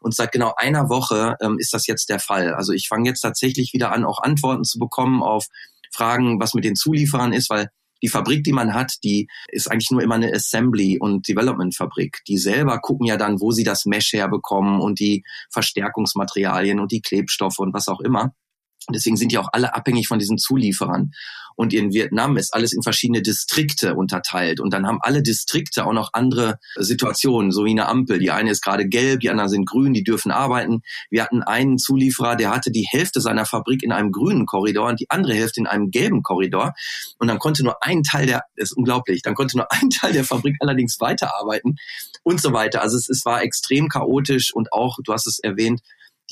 [0.00, 2.54] Und seit genau einer Woche ähm, ist das jetzt der Fall.
[2.54, 5.46] Also ich fange jetzt tatsächlich wieder an, auch Antworten zu bekommen auf
[5.90, 7.70] Fragen, was mit den Zulieferern ist, weil
[8.02, 12.20] die Fabrik, die man hat, die ist eigentlich nur immer eine Assembly- und Development-Fabrik.
[12.28, 17.00] Die selber gucken ja dann, wo sie das Mesh herbekommen und die Verstärkungsmaterialien und die
[17.00, 18.34] Klebstoffe und was auch immer.
[18.92, 21.12] Deswegen sind die auch alle abhängig von diesen Zulieferern.
[21.56, 24.60] Und in Vietnam ist alles in verschiedene Distrikte unterteilt.
[24.60, 28.18] Und dann haben alle Distrikte auch noch andere Situationen, so wie eine Ampel.
[28.18, 30.82] Die eine ist gerade gelb, die anderen sind grün, die dürfen arbeiten.
[31.10, 35.00] Wir hatten einen Zulieferer, der hatte die Hälfte seiner Fabrik in einem grünen Korridor und
[35.00, 36.74] die andere Hälfte in einem gelben Korridor.
[37.18, 40.12] Und dann konnte nur ein Teil der, das ist unglaublich, dann konnte nur ein Teil
[40.12, 41.76] der Fabrik allerdings weiterarbeiten
[42.22, 42.82] und so weiter.
[42.82, 45.80] Also es, es war extrem chaotisch und auch, du hast es erwähnt,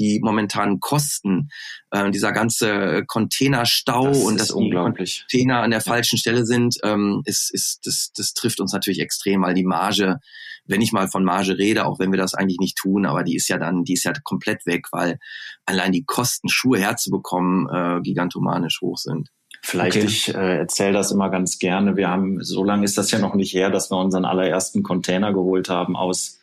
[0.03, 1.49] die momentanen Kosten,
[1.91, 5.25] äh, dieser ganze Containerstau das und dass unglaublich.
[5.31, 9.43] Container an der falschen Stelle sind, ähm, ist, ist, das, das trifft uns natürlich extrem,
[9.43, 10.19] weil die Marge,
[10.65, 13.37] wenn ich mal von Marge rede, auch wenn wir das eigentlich nicht tun, aber die
[13.37, 15.19] ist ja dann, die ist ja komplett weg, weil
[15.67, 19.29] allein die Kosten, Schuhe herzubekommen, äh, gigantomanisch hoch sind.
[19.65, 20.07] Vielleicht, okay.
[20.07, 21.97] ich äh, erzähle das immer ganz gerne.
[21.97, 25.33] Wir haben, so lange ist das ja noch nicht her, dass wir unseren allerersten Container
[25.33, 26.42] geholt haben aus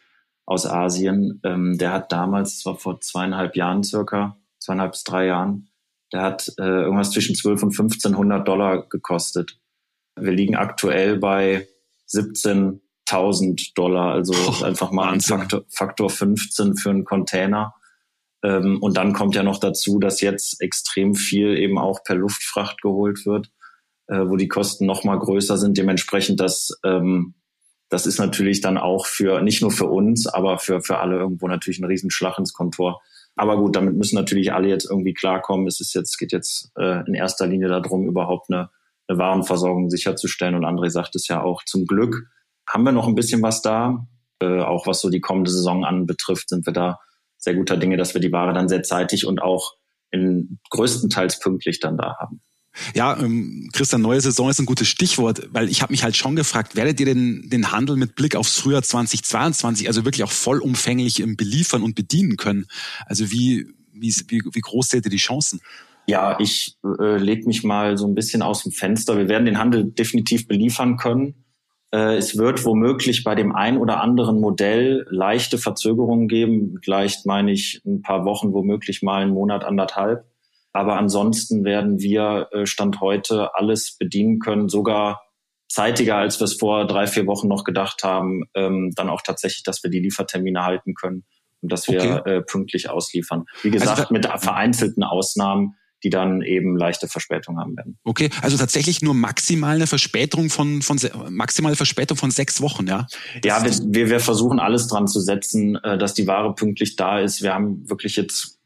[0.49, 1.39] aus Asien.
[1.43, 5.69] Ähm, der hat damals, das war vor zweieinhalb Jahren circa, zweieinhalb bis drei Jahren,
[6.11, 9.59] der hat äh, irgendwas zwischen 12 und 1500 Dollar gekostet.
[10.15, 11.67] Wir liegen aktuell bei
[12.11, 17.75] 17.000 Dollar, also oh, einfach mal ein Faktor, Faktor 15 für einen Container.
[18.43, 22.81] Ähm, und dann kommt ja noch dazu, dass jetzt extrem viel eben auch per Luftfracht
[22.81, 23.51] geholt wird,
[24.07, 25.77] äh, wo die Kosten noch mal größer sind.
[25.77, 27.35] Dementsprechend, dass ähm,
[27.89, 31.47] das ist natürlich dann auch für, nicht nur für uns, aber für, für alle irgendwo
[31.47, 33.01] natürlich ein Riesenschlag ins Kontor.
[33.35, 35.67] Aber gut, damit müssen natürlich alle jetzt irgendwie klarkommen.
[35.67, 38.69] Es ist jetzt, geht jetzt äh, in erster Linie darum, überhaupt eine,
[39.07, 40.55] eine Warenversorgung sicherzustellen.
[40.55, 42.27] Und André sagt es ja auch, zum Glück
[42.67, 44.07] haben wir noch ein bisschen was da.
[44.41, 46.99] Äh, auch was so die kommende Saison anbetrifft, sind wir da
[47.37, 49.75] sehr guter Dinge, dass wir die Ware dann sehr zeitig und auch
[50.11, 52.41] in größtenteils pünktlich dann da haben.
[52.93, 56.35] Ja, ähm, Christian, neue Saison ist ein gutes Stichwort, weil ich habe mich halt schon
[56.35, 61.19] gefragt, werdet ihr den, den Handel mit Blick aufs Frühjahr 2022 also wirklich auch vollumfänglich
[61.21, 62.67] ähm, beliefern und bedienen können?
[63.05, 65.61] Also wie, wie, wie, wie groß seht ihr die Chancen?
[66.07, 69.17] Ja, ich äh, lege mich mal so ein bisschen aus dem Fenster.
[69.17, 71.45] Wir werden den Handel definitiv beliefern können.
[71.91, 76.79] Äh, es wird womöglich bei dem ein oder anderen Modell leichte Verzögerungen geben.
[76.83, 80.25] Vielleicht meine ich ein paar Wochen, womöglich mal einen Monat, anderthalb.
[80.79, 85.21] Aber ansonsten werden wir äh, Stand heute alles bedienen können, sogar
[85.67, 89.63] zeitiger, als wir es vor drei, vier Wochen noch gedacht haben, ähm, dann auch tatsächlich,
[89.63, 91.25] dass wir die Liefertermine halten können
[91.59, 92.37] und dass wir okay.
[92.37, 93.43] äh, pünktlich ausliefern.
[93.61, 97.99] Wie also gesagt, also, mit vereinzelten Ausnahmen, die dann eben leichte Verspätung haben werden.
[98.05, 100.97] Okay, also tatsächlich nur maximal eine Verspätung von, von
[101.29, 103.05] maximale Verspätung von sechs Wochen, ja?
[103.43, 107.43] Ja, wir, wir versuchen alles dran zu setzen, äh, dass die Ware pünktlich da ist.
[107.43, 108.58] Wir haben wirklich jetzt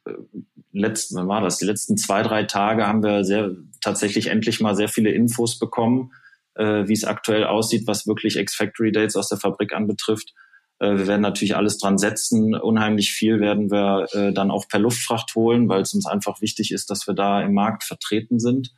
[0.72, 1.58] letzten, wann war das?
[1.58, 6.12] Die letzten zwei, drei Tage haben wir sehr, tatsächlich endlich mal sehr viele Infos bekommen,
[6.56, 10.34] äh, wie es aktuell aussieht, was wirklich Ex-Factory Dates aus der Fabrik anbetrifft.
[10.80, 12.56] Äh, wir werden natürlich alles dran setzen.
[12.56, 16.72] Unheimlich viel werden wir äh, dann auch per Luftfracht holen, weil es uns einfach wichtig
[16.72, 18.74] ist, dass wir da im Markt vertreten sind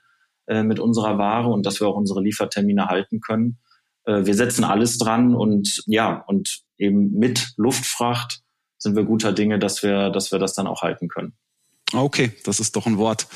[0.48, 3.58] äh, mit unserer Ware und dass wir auch unsere Liefertermine halten können.
[4.06, 8.42] Äh, wir setzen alles dran und ja, und eben mit Luftfracht
[8.78, 11.34] sind wir guter Dinge, dass wir, dass wir das dann auch halten können.
[11.94, 13.28] Okay, das ist doch ein Wort.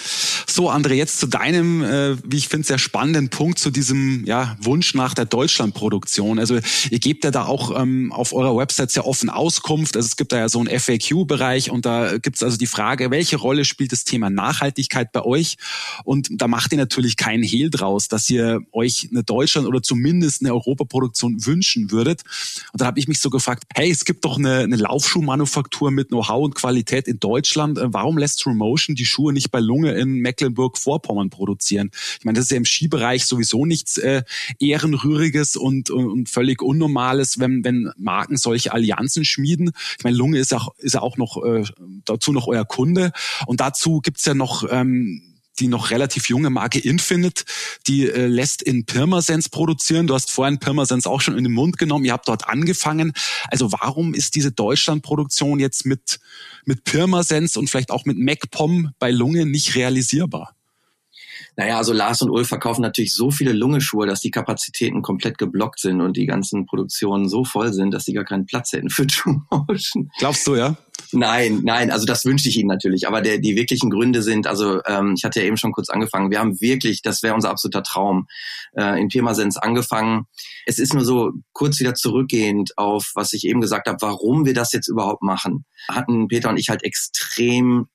[0.48, 4.58] So, André, jetzt zu deinem, äh, wie ich finde, sehr spannenden Punkt, zu diesem ja,
[4.60, 6.40] Wunsch nach der Deutschlandproduktion.
[6.40, 6.58] Also
[6.90, 9.96] ihr gebt ja da auch ähm, auf eurer Website sehr offen Auskunft.
[9.96, 13.12] Also es gibt da ja so einen FAQ-Bereich und da gibt es also die Frage,
[13.12, 15.58] welche Rolle spielt das Thema Nachhaltigkeit bei euch?
[16.04, 20.42] Und da macht ihr natürlich keinen Hehl draus, dass ihr euch eine Deutschland- oder zumindest
[20.42, 22.24] eine Europaproduktion wünschen würdet.
[22.74, 26.08] Und da habe ich mich so gefragt, hey, es gibt doch eine, eine Laufschuhmanufaktur mit
[26.08, 27.78] Know-how und Qualität in Deutschland.
[27.78, 31.92] Äh, warum lässt True Motion die Schuhe nicht bei Lunge in Mecklenburg-Vorpommern produzieren.
[32.20, 34.24] Ich meine, das ist ja im Skibereich sowieso nichts äh,
[34.60, 39.72] Ehrenrühriges und, und völlig Unnormales, wenn, wenn Marken solche Allianzen schmieden.
[39.98, 41.64] Ich meine, Lunge ist auch, ist ja auch noch äh,
[42.06, 43.12] dazu noch euer Kunde.
[43.46, 47.44] Und dazu gibt's ja noch ähm, die noch relativ junge Marke Infinite,
[47.88, 50.08] die äh, lässt in Pirmasens produzieren.
[50.08, 52.06] Du hast vorhin Pirmasens auch schon in den Mund genommen.
[52.06, 53.14] Ihr habt dort angefangen.
[53.50, 56.20] Also warum ist diese Deutschlandproduktion jetzt mit,
[56.66, 60.59] mit Pirmasens und vielleicht auch mit MacPom bei Lunge nicht realisierbar?
[61.56, 65.80] Naja, also Lars und Ulf verkaufen natürlich so viele Lungeschuhe, dass die Kapazitäten komplett geblockt
[65.80, 69.08] sind und die ganzen Produktionen so voll sind, dass sie gar keinen Platz hätten für
[69.08, 70.10] True Motion.
[70.20, 70.78] Glaubst du, ja?
[71.12, 73.08] Nein, nein, also das wünsche ich Ihnen natürlich.
[73.08, 76.30] Aber der, die wirklichen Gründe sind, also ähm, ich hatte ja eben schon kurz angefangen,
[76.30, 78.28] wir haben wirklich, das wäre unser absoluter Traum,
[78.74, 80.26] äh, in Pirmasens angefangen.
[80.66, 84.54] Es ist nur so kurz wieder zurückgehend auf, was ich eben gesagt habe, warum wir
[84.54, 85.66] das jetzt überhaupt machen.
[85.90, 87.88] Hatten Peter und ich halt extrem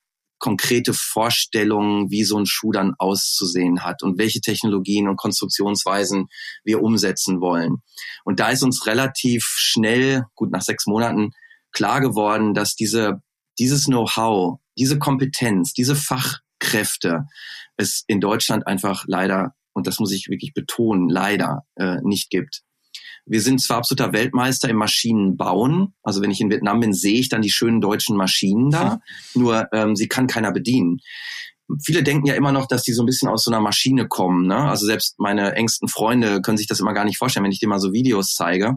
[0.44, 6.26] konkrete Vorstellungen, wie so ein Schuh dann auszusehen hat und welche Technologien und Konstruktionsweisen
[6.64, 7.76] wir umsetzen wollen.
[8.26, 11.30] Und da ist uns relativ schnell, gut nach sechs Monaten,
[11.72, 13.22] klar geworden, dass diese,
[13.58, 17.24] dieses Know-how, diese Kompetenz, diese Fachkräfte
[17.78, 22.60] es in Deutschland einfach leider, und das muss ich wirklich betonen, leider äh, nicht gibt.
[23.26, 27.28] Wir sind zwar absoluter Weltmeister im Maschinenbauen, also wenn ich in Vietnam bin, sehe ich
[27.28, 29.00] dann die schönen deutschen Maschinen da,
[29.34, 30.98] nur ähm, sie kann keiner bedienen
[31.82, 34.46] viele denken ja immer noch, dass die so ein bisschen aus so einer Maschine kommen.
[34.46, 34.56] Ne?
[34.56, 37.68] Also selbst meine engsten Freunde können sich das immer gar nicht vorstellen, wenn ich dir
[37.68, 38.74] mal so Videos zeige.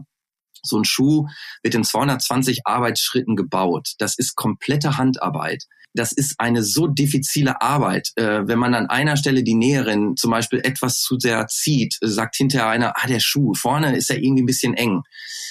[0.62, 1.26] So ein Schuh
[1.62, 3.92] wird in 220 Arbeitsschritten gebaut.
[3.98, 5.64] Das ist komplette Handarbeit
[5.98, 8.12] das ist eine so diffizile Arbeit.
[8.14, 12.36] Äh, wenn man an einer Stelle die Näherin zum Beispiel etwas zu sehr zieht, sagt
[12.36, 15.02] hinterher einer, ah, der Schuh, vorne ist ja irgendwie ein bisschen eng.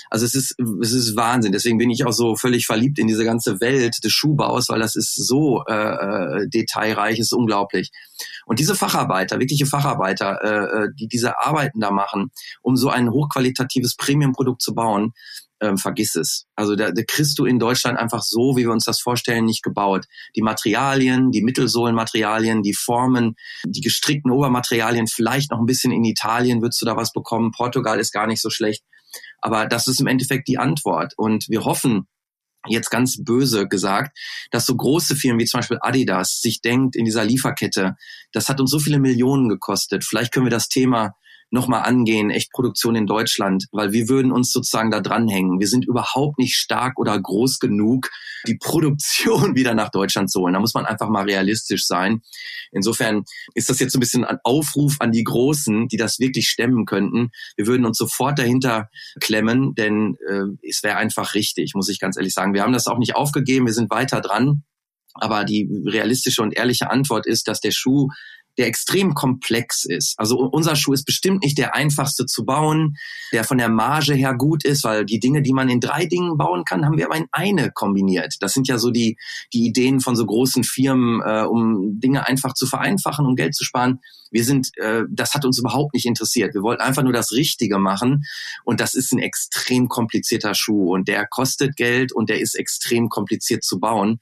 [0.09, 1.51] Also es ist, es ist Wahnsinn.
[1.51, 4.95] Deswegen bin ich auch so völlig verliebt in diese ganze Welt des Schuhbaus, weil das
[4.95, 7.91] ist so äh, äh detailreich, ist unglaublich.
[8.45, 12.31] Und diese Facharbeiter, wirkliche Facharbeiter, äh, äh, die diese Arbeiten da machen,
[12.61, 15.13] um so ein hochqualitatives Premium-Produkt zu bauen,
[15.61, 16.45] ähm, vergiss es.
[16.55, 19.63] Also da, da kriegst du in Deutschland einfach so, wie wir uns das vorstellen, nicht
[19.63, 20.05] gebaut.
[20.35, 23.35] Die Materialien, die Mittelsohlenmaterialien, die Formen,
[23.65, 27.51] die gestrickten Obermaterialien, vielleicht noch ein bisschen in Italien würdest du da was bekommen.
[27.51, 28.83] Portugal ist gar nicht so schlecht.
[29.39, 31.13] Aber das ist im Endeffekt die Antwort.
[31.17, 32.07] Und wir hoffen,
[32.67, 34.17] jetzt ganz böse gesagt,
[34.51, 37.95] dass so große Firmen wie zum Beispiel Adidas sich denkt in dieser Lieferkette,
[38.31, 40.03] das hat uns so viele Millionen gekostet.
[40.03, 41.15] Vielleicht können wir das Thema
[41.49, 45.59] nochmal angehen, echt Produktion in Deutschland, weil wir würden uns sozusagen da dranhängen.
[45.59, 48.09] Wir sind überhaupt nicht stark oder groß genug,
[48.47, 50.53] die Produktion wieder nach Deutschland zu holen.
[50.53, 52.21] Da muss man einfach mal realistisch sein.
[52.71, 53.23] Insofern
[53.53, 56.85] ist das jetzt so ein bisschen ein Aufruf an die Großen, die das wirklich stemmen
[56.85, 57.29] könnten.
[57.55, 58.89] Wir würden uns sofort dahinter
[59.21, 62.53] klemmen, denn äh, es wäre einfach richtig, muss ich ganz ehrlich sagen.
[62.53, 64.63] Wir haben das auch nicht aufgegeben, wir sind weiter dran.
[65.19, 68.09] Aber die realistische und ehrliche Antwort ist, dass der Schuh
[68.57, 70.15] der extrem komplex ist.
[70.17, 72.97] Also unser Schuh ist bestimmt nicht der einfachste zu bauen,
[73.31, 76.37] der von der Marge her gut ist, weil die Dinge, die man in drei Dingen
[76.37, 78.35] bauen kann, haben wir aber in eine kombiniert.
[78.39, 79.17] Das sind ja so die,
[79.53, 83.63] die Ideen von so großen Firmen, äh, um Dinge einfach zu vereinfachen, um Geld zu
[83.63, 83.99] sparen.
[84.31, 86.53] Wir sind, äh, das hat uns überhaupt nicht interessiert.
[86.53, 88.25] Wir wollten einfach nur das Richtige machen
[88.63, 93.09] und das ist ein extrem komplizierter Schuh und der kostet Geld und der ist extrem
[93.09, 94.19] kompliziert zu bauen.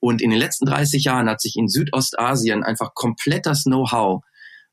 [0.00, 4.22] Und in den letzten 30 Jahren hat sich in Südostasien einfach komplett das Know-how,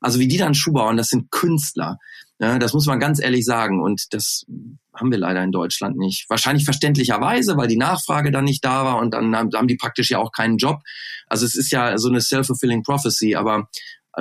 [0.00, 1.98] also wie die dann Schuh bauen, das sind Künstler.
[2.40, 3.82] Ja, das muss man ganz ehrlich sagen.
[3.82, 4.46] Und das
[4.94, 6.30] haben wir leider in Deutschland nicht.
[6.30, 10.18] Wahrscheinlich verständlicherweise, weil die Nachfrage dann nicht da war und dann haben die praktisch ja
[10.18, 10.80] auch keinen Job.
[11.26, 13.34] Also es ist ja so eine self-fulfilling prophecy.
[13.34, 13.68] Aber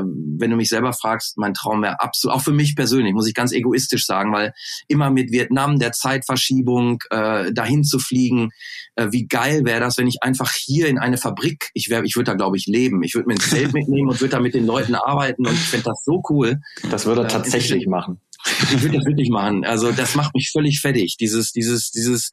[0.04, 3.34] wenn du mich selber fragst, mein Traum wäre absolut, auch für mich persönlich, muss ich
[3.34, 4.54] ganz egoistisch sagen, weil
[4.88, 8.50] immer mit Vietnam, der Zeitverschiebung, äh, dahin zu fliegen,
[8.96, 12.16] äh, wie geil wäre das, wenn ich einfach hier in eine Fabrik, ich wäre, ich
[12.16, 14.54] würde da glaube ich leben, ich würde mir ein Zelt mitnehmen und würde da mit
[14.54, 16.60] den Leuten arbeiten und ich finde das so cool.
[16.90, 18.20] Das würde er äh, tatsächlich ich, machen.
[18.72, 19.66] Ich würde das wirklich machen.
[19.66, 22.32] Also das macht mich völlig fertig, dieses, dieses, dieses,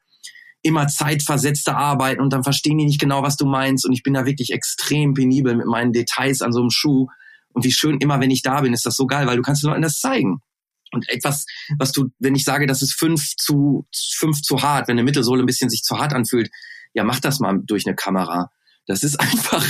[0.65, 3.85] immer zeitversetzte Arbeiten und dann verstehen die nicht genau, was du meinst.
[3.87, 7.07] Und ich bin da wirklich extrem penibel mit meinen Details an so einem Schuh.
[7.55, 9.63] Und wie schön, immer wenn ich da bin, ist das so geil, weil du kannst
[9.63, 10.41] den Leuten das zeigen.
[10.93, 11.47] Und etwas,
[11.79, 13.87] was du, wenn ich sage, das ist fünf zu,
[14.17, 16.51] fünf zu hart, wenn eine Mittelsohle ein bisschen sich zu hart anfühlt,
[16.93, 18.51] ja, mach das mal durch eine Kamera.
[18.87, 19.67] Das ist einfach,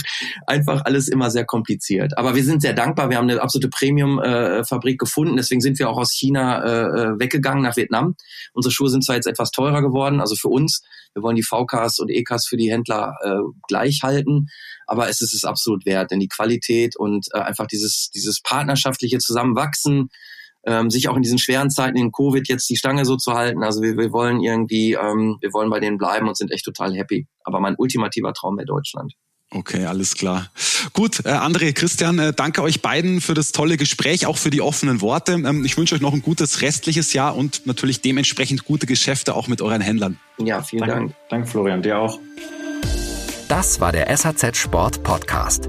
[0.47, 2.17] einfach alles immer sehr kompliziert.
[2.19, 3.11] Aber wir sind sehr dankbar.
[3.11, 5.37] Wir haben eine absolute Premium-Fabrik gefunden.
[5.37, 8.17] Deswegen sind wir auch aus China äh, äh, weggegangen nach Vietnam.
[8.53, 10.83] Unsere Schuhe sind zwar jetzt etwas teurer geworden, also für uns.
[11.15, 13.39] Wir wollen die VKs und EKs für die Händler äh,
[13.69, 14.49] gleich halten.
[14.87, 19.19] Aber es ist es absolut wert, denn die Qualität und äh, einfach dieses, dieses partnerschaftliche
[19.19, 20.11] Zusammenwachsen,
[20.67, 23.62] ähm, sich auch in diesen schweren Zeiten in Covid jetzt die Stange so zu halten.
[23.62, 26.95] Also wir, wir wollen irgendwie, ähm, wir wollen bei denen bleiben und sind echt total
[26.95, 27.27] happy.
[27.45, 29.12] Aber mein ultimativer Traum wäre Deutschland.
[29.51, 30.51] Okay, alles klar.
[30.95, 34.61] Gut, äh, André, Christian, äh, danke euch beiden für das tolle Gespräch, auch für die
[34.61, 35.35] offenen Worte.
[35.35, 39.47] Ähm, ich wünsche euch noch ein gutes restliches Jahr und natürlich dementsprechend gute Geschäfte auch
[39.47, 40.19] mit euren Händlern.
[40.39, 41.15] Ja, vielen Danke, Dank.
[41.31, 42.19] danke Florian, dir auch.
[43.49, 45.69] Das war der SAZ Sport Podcast.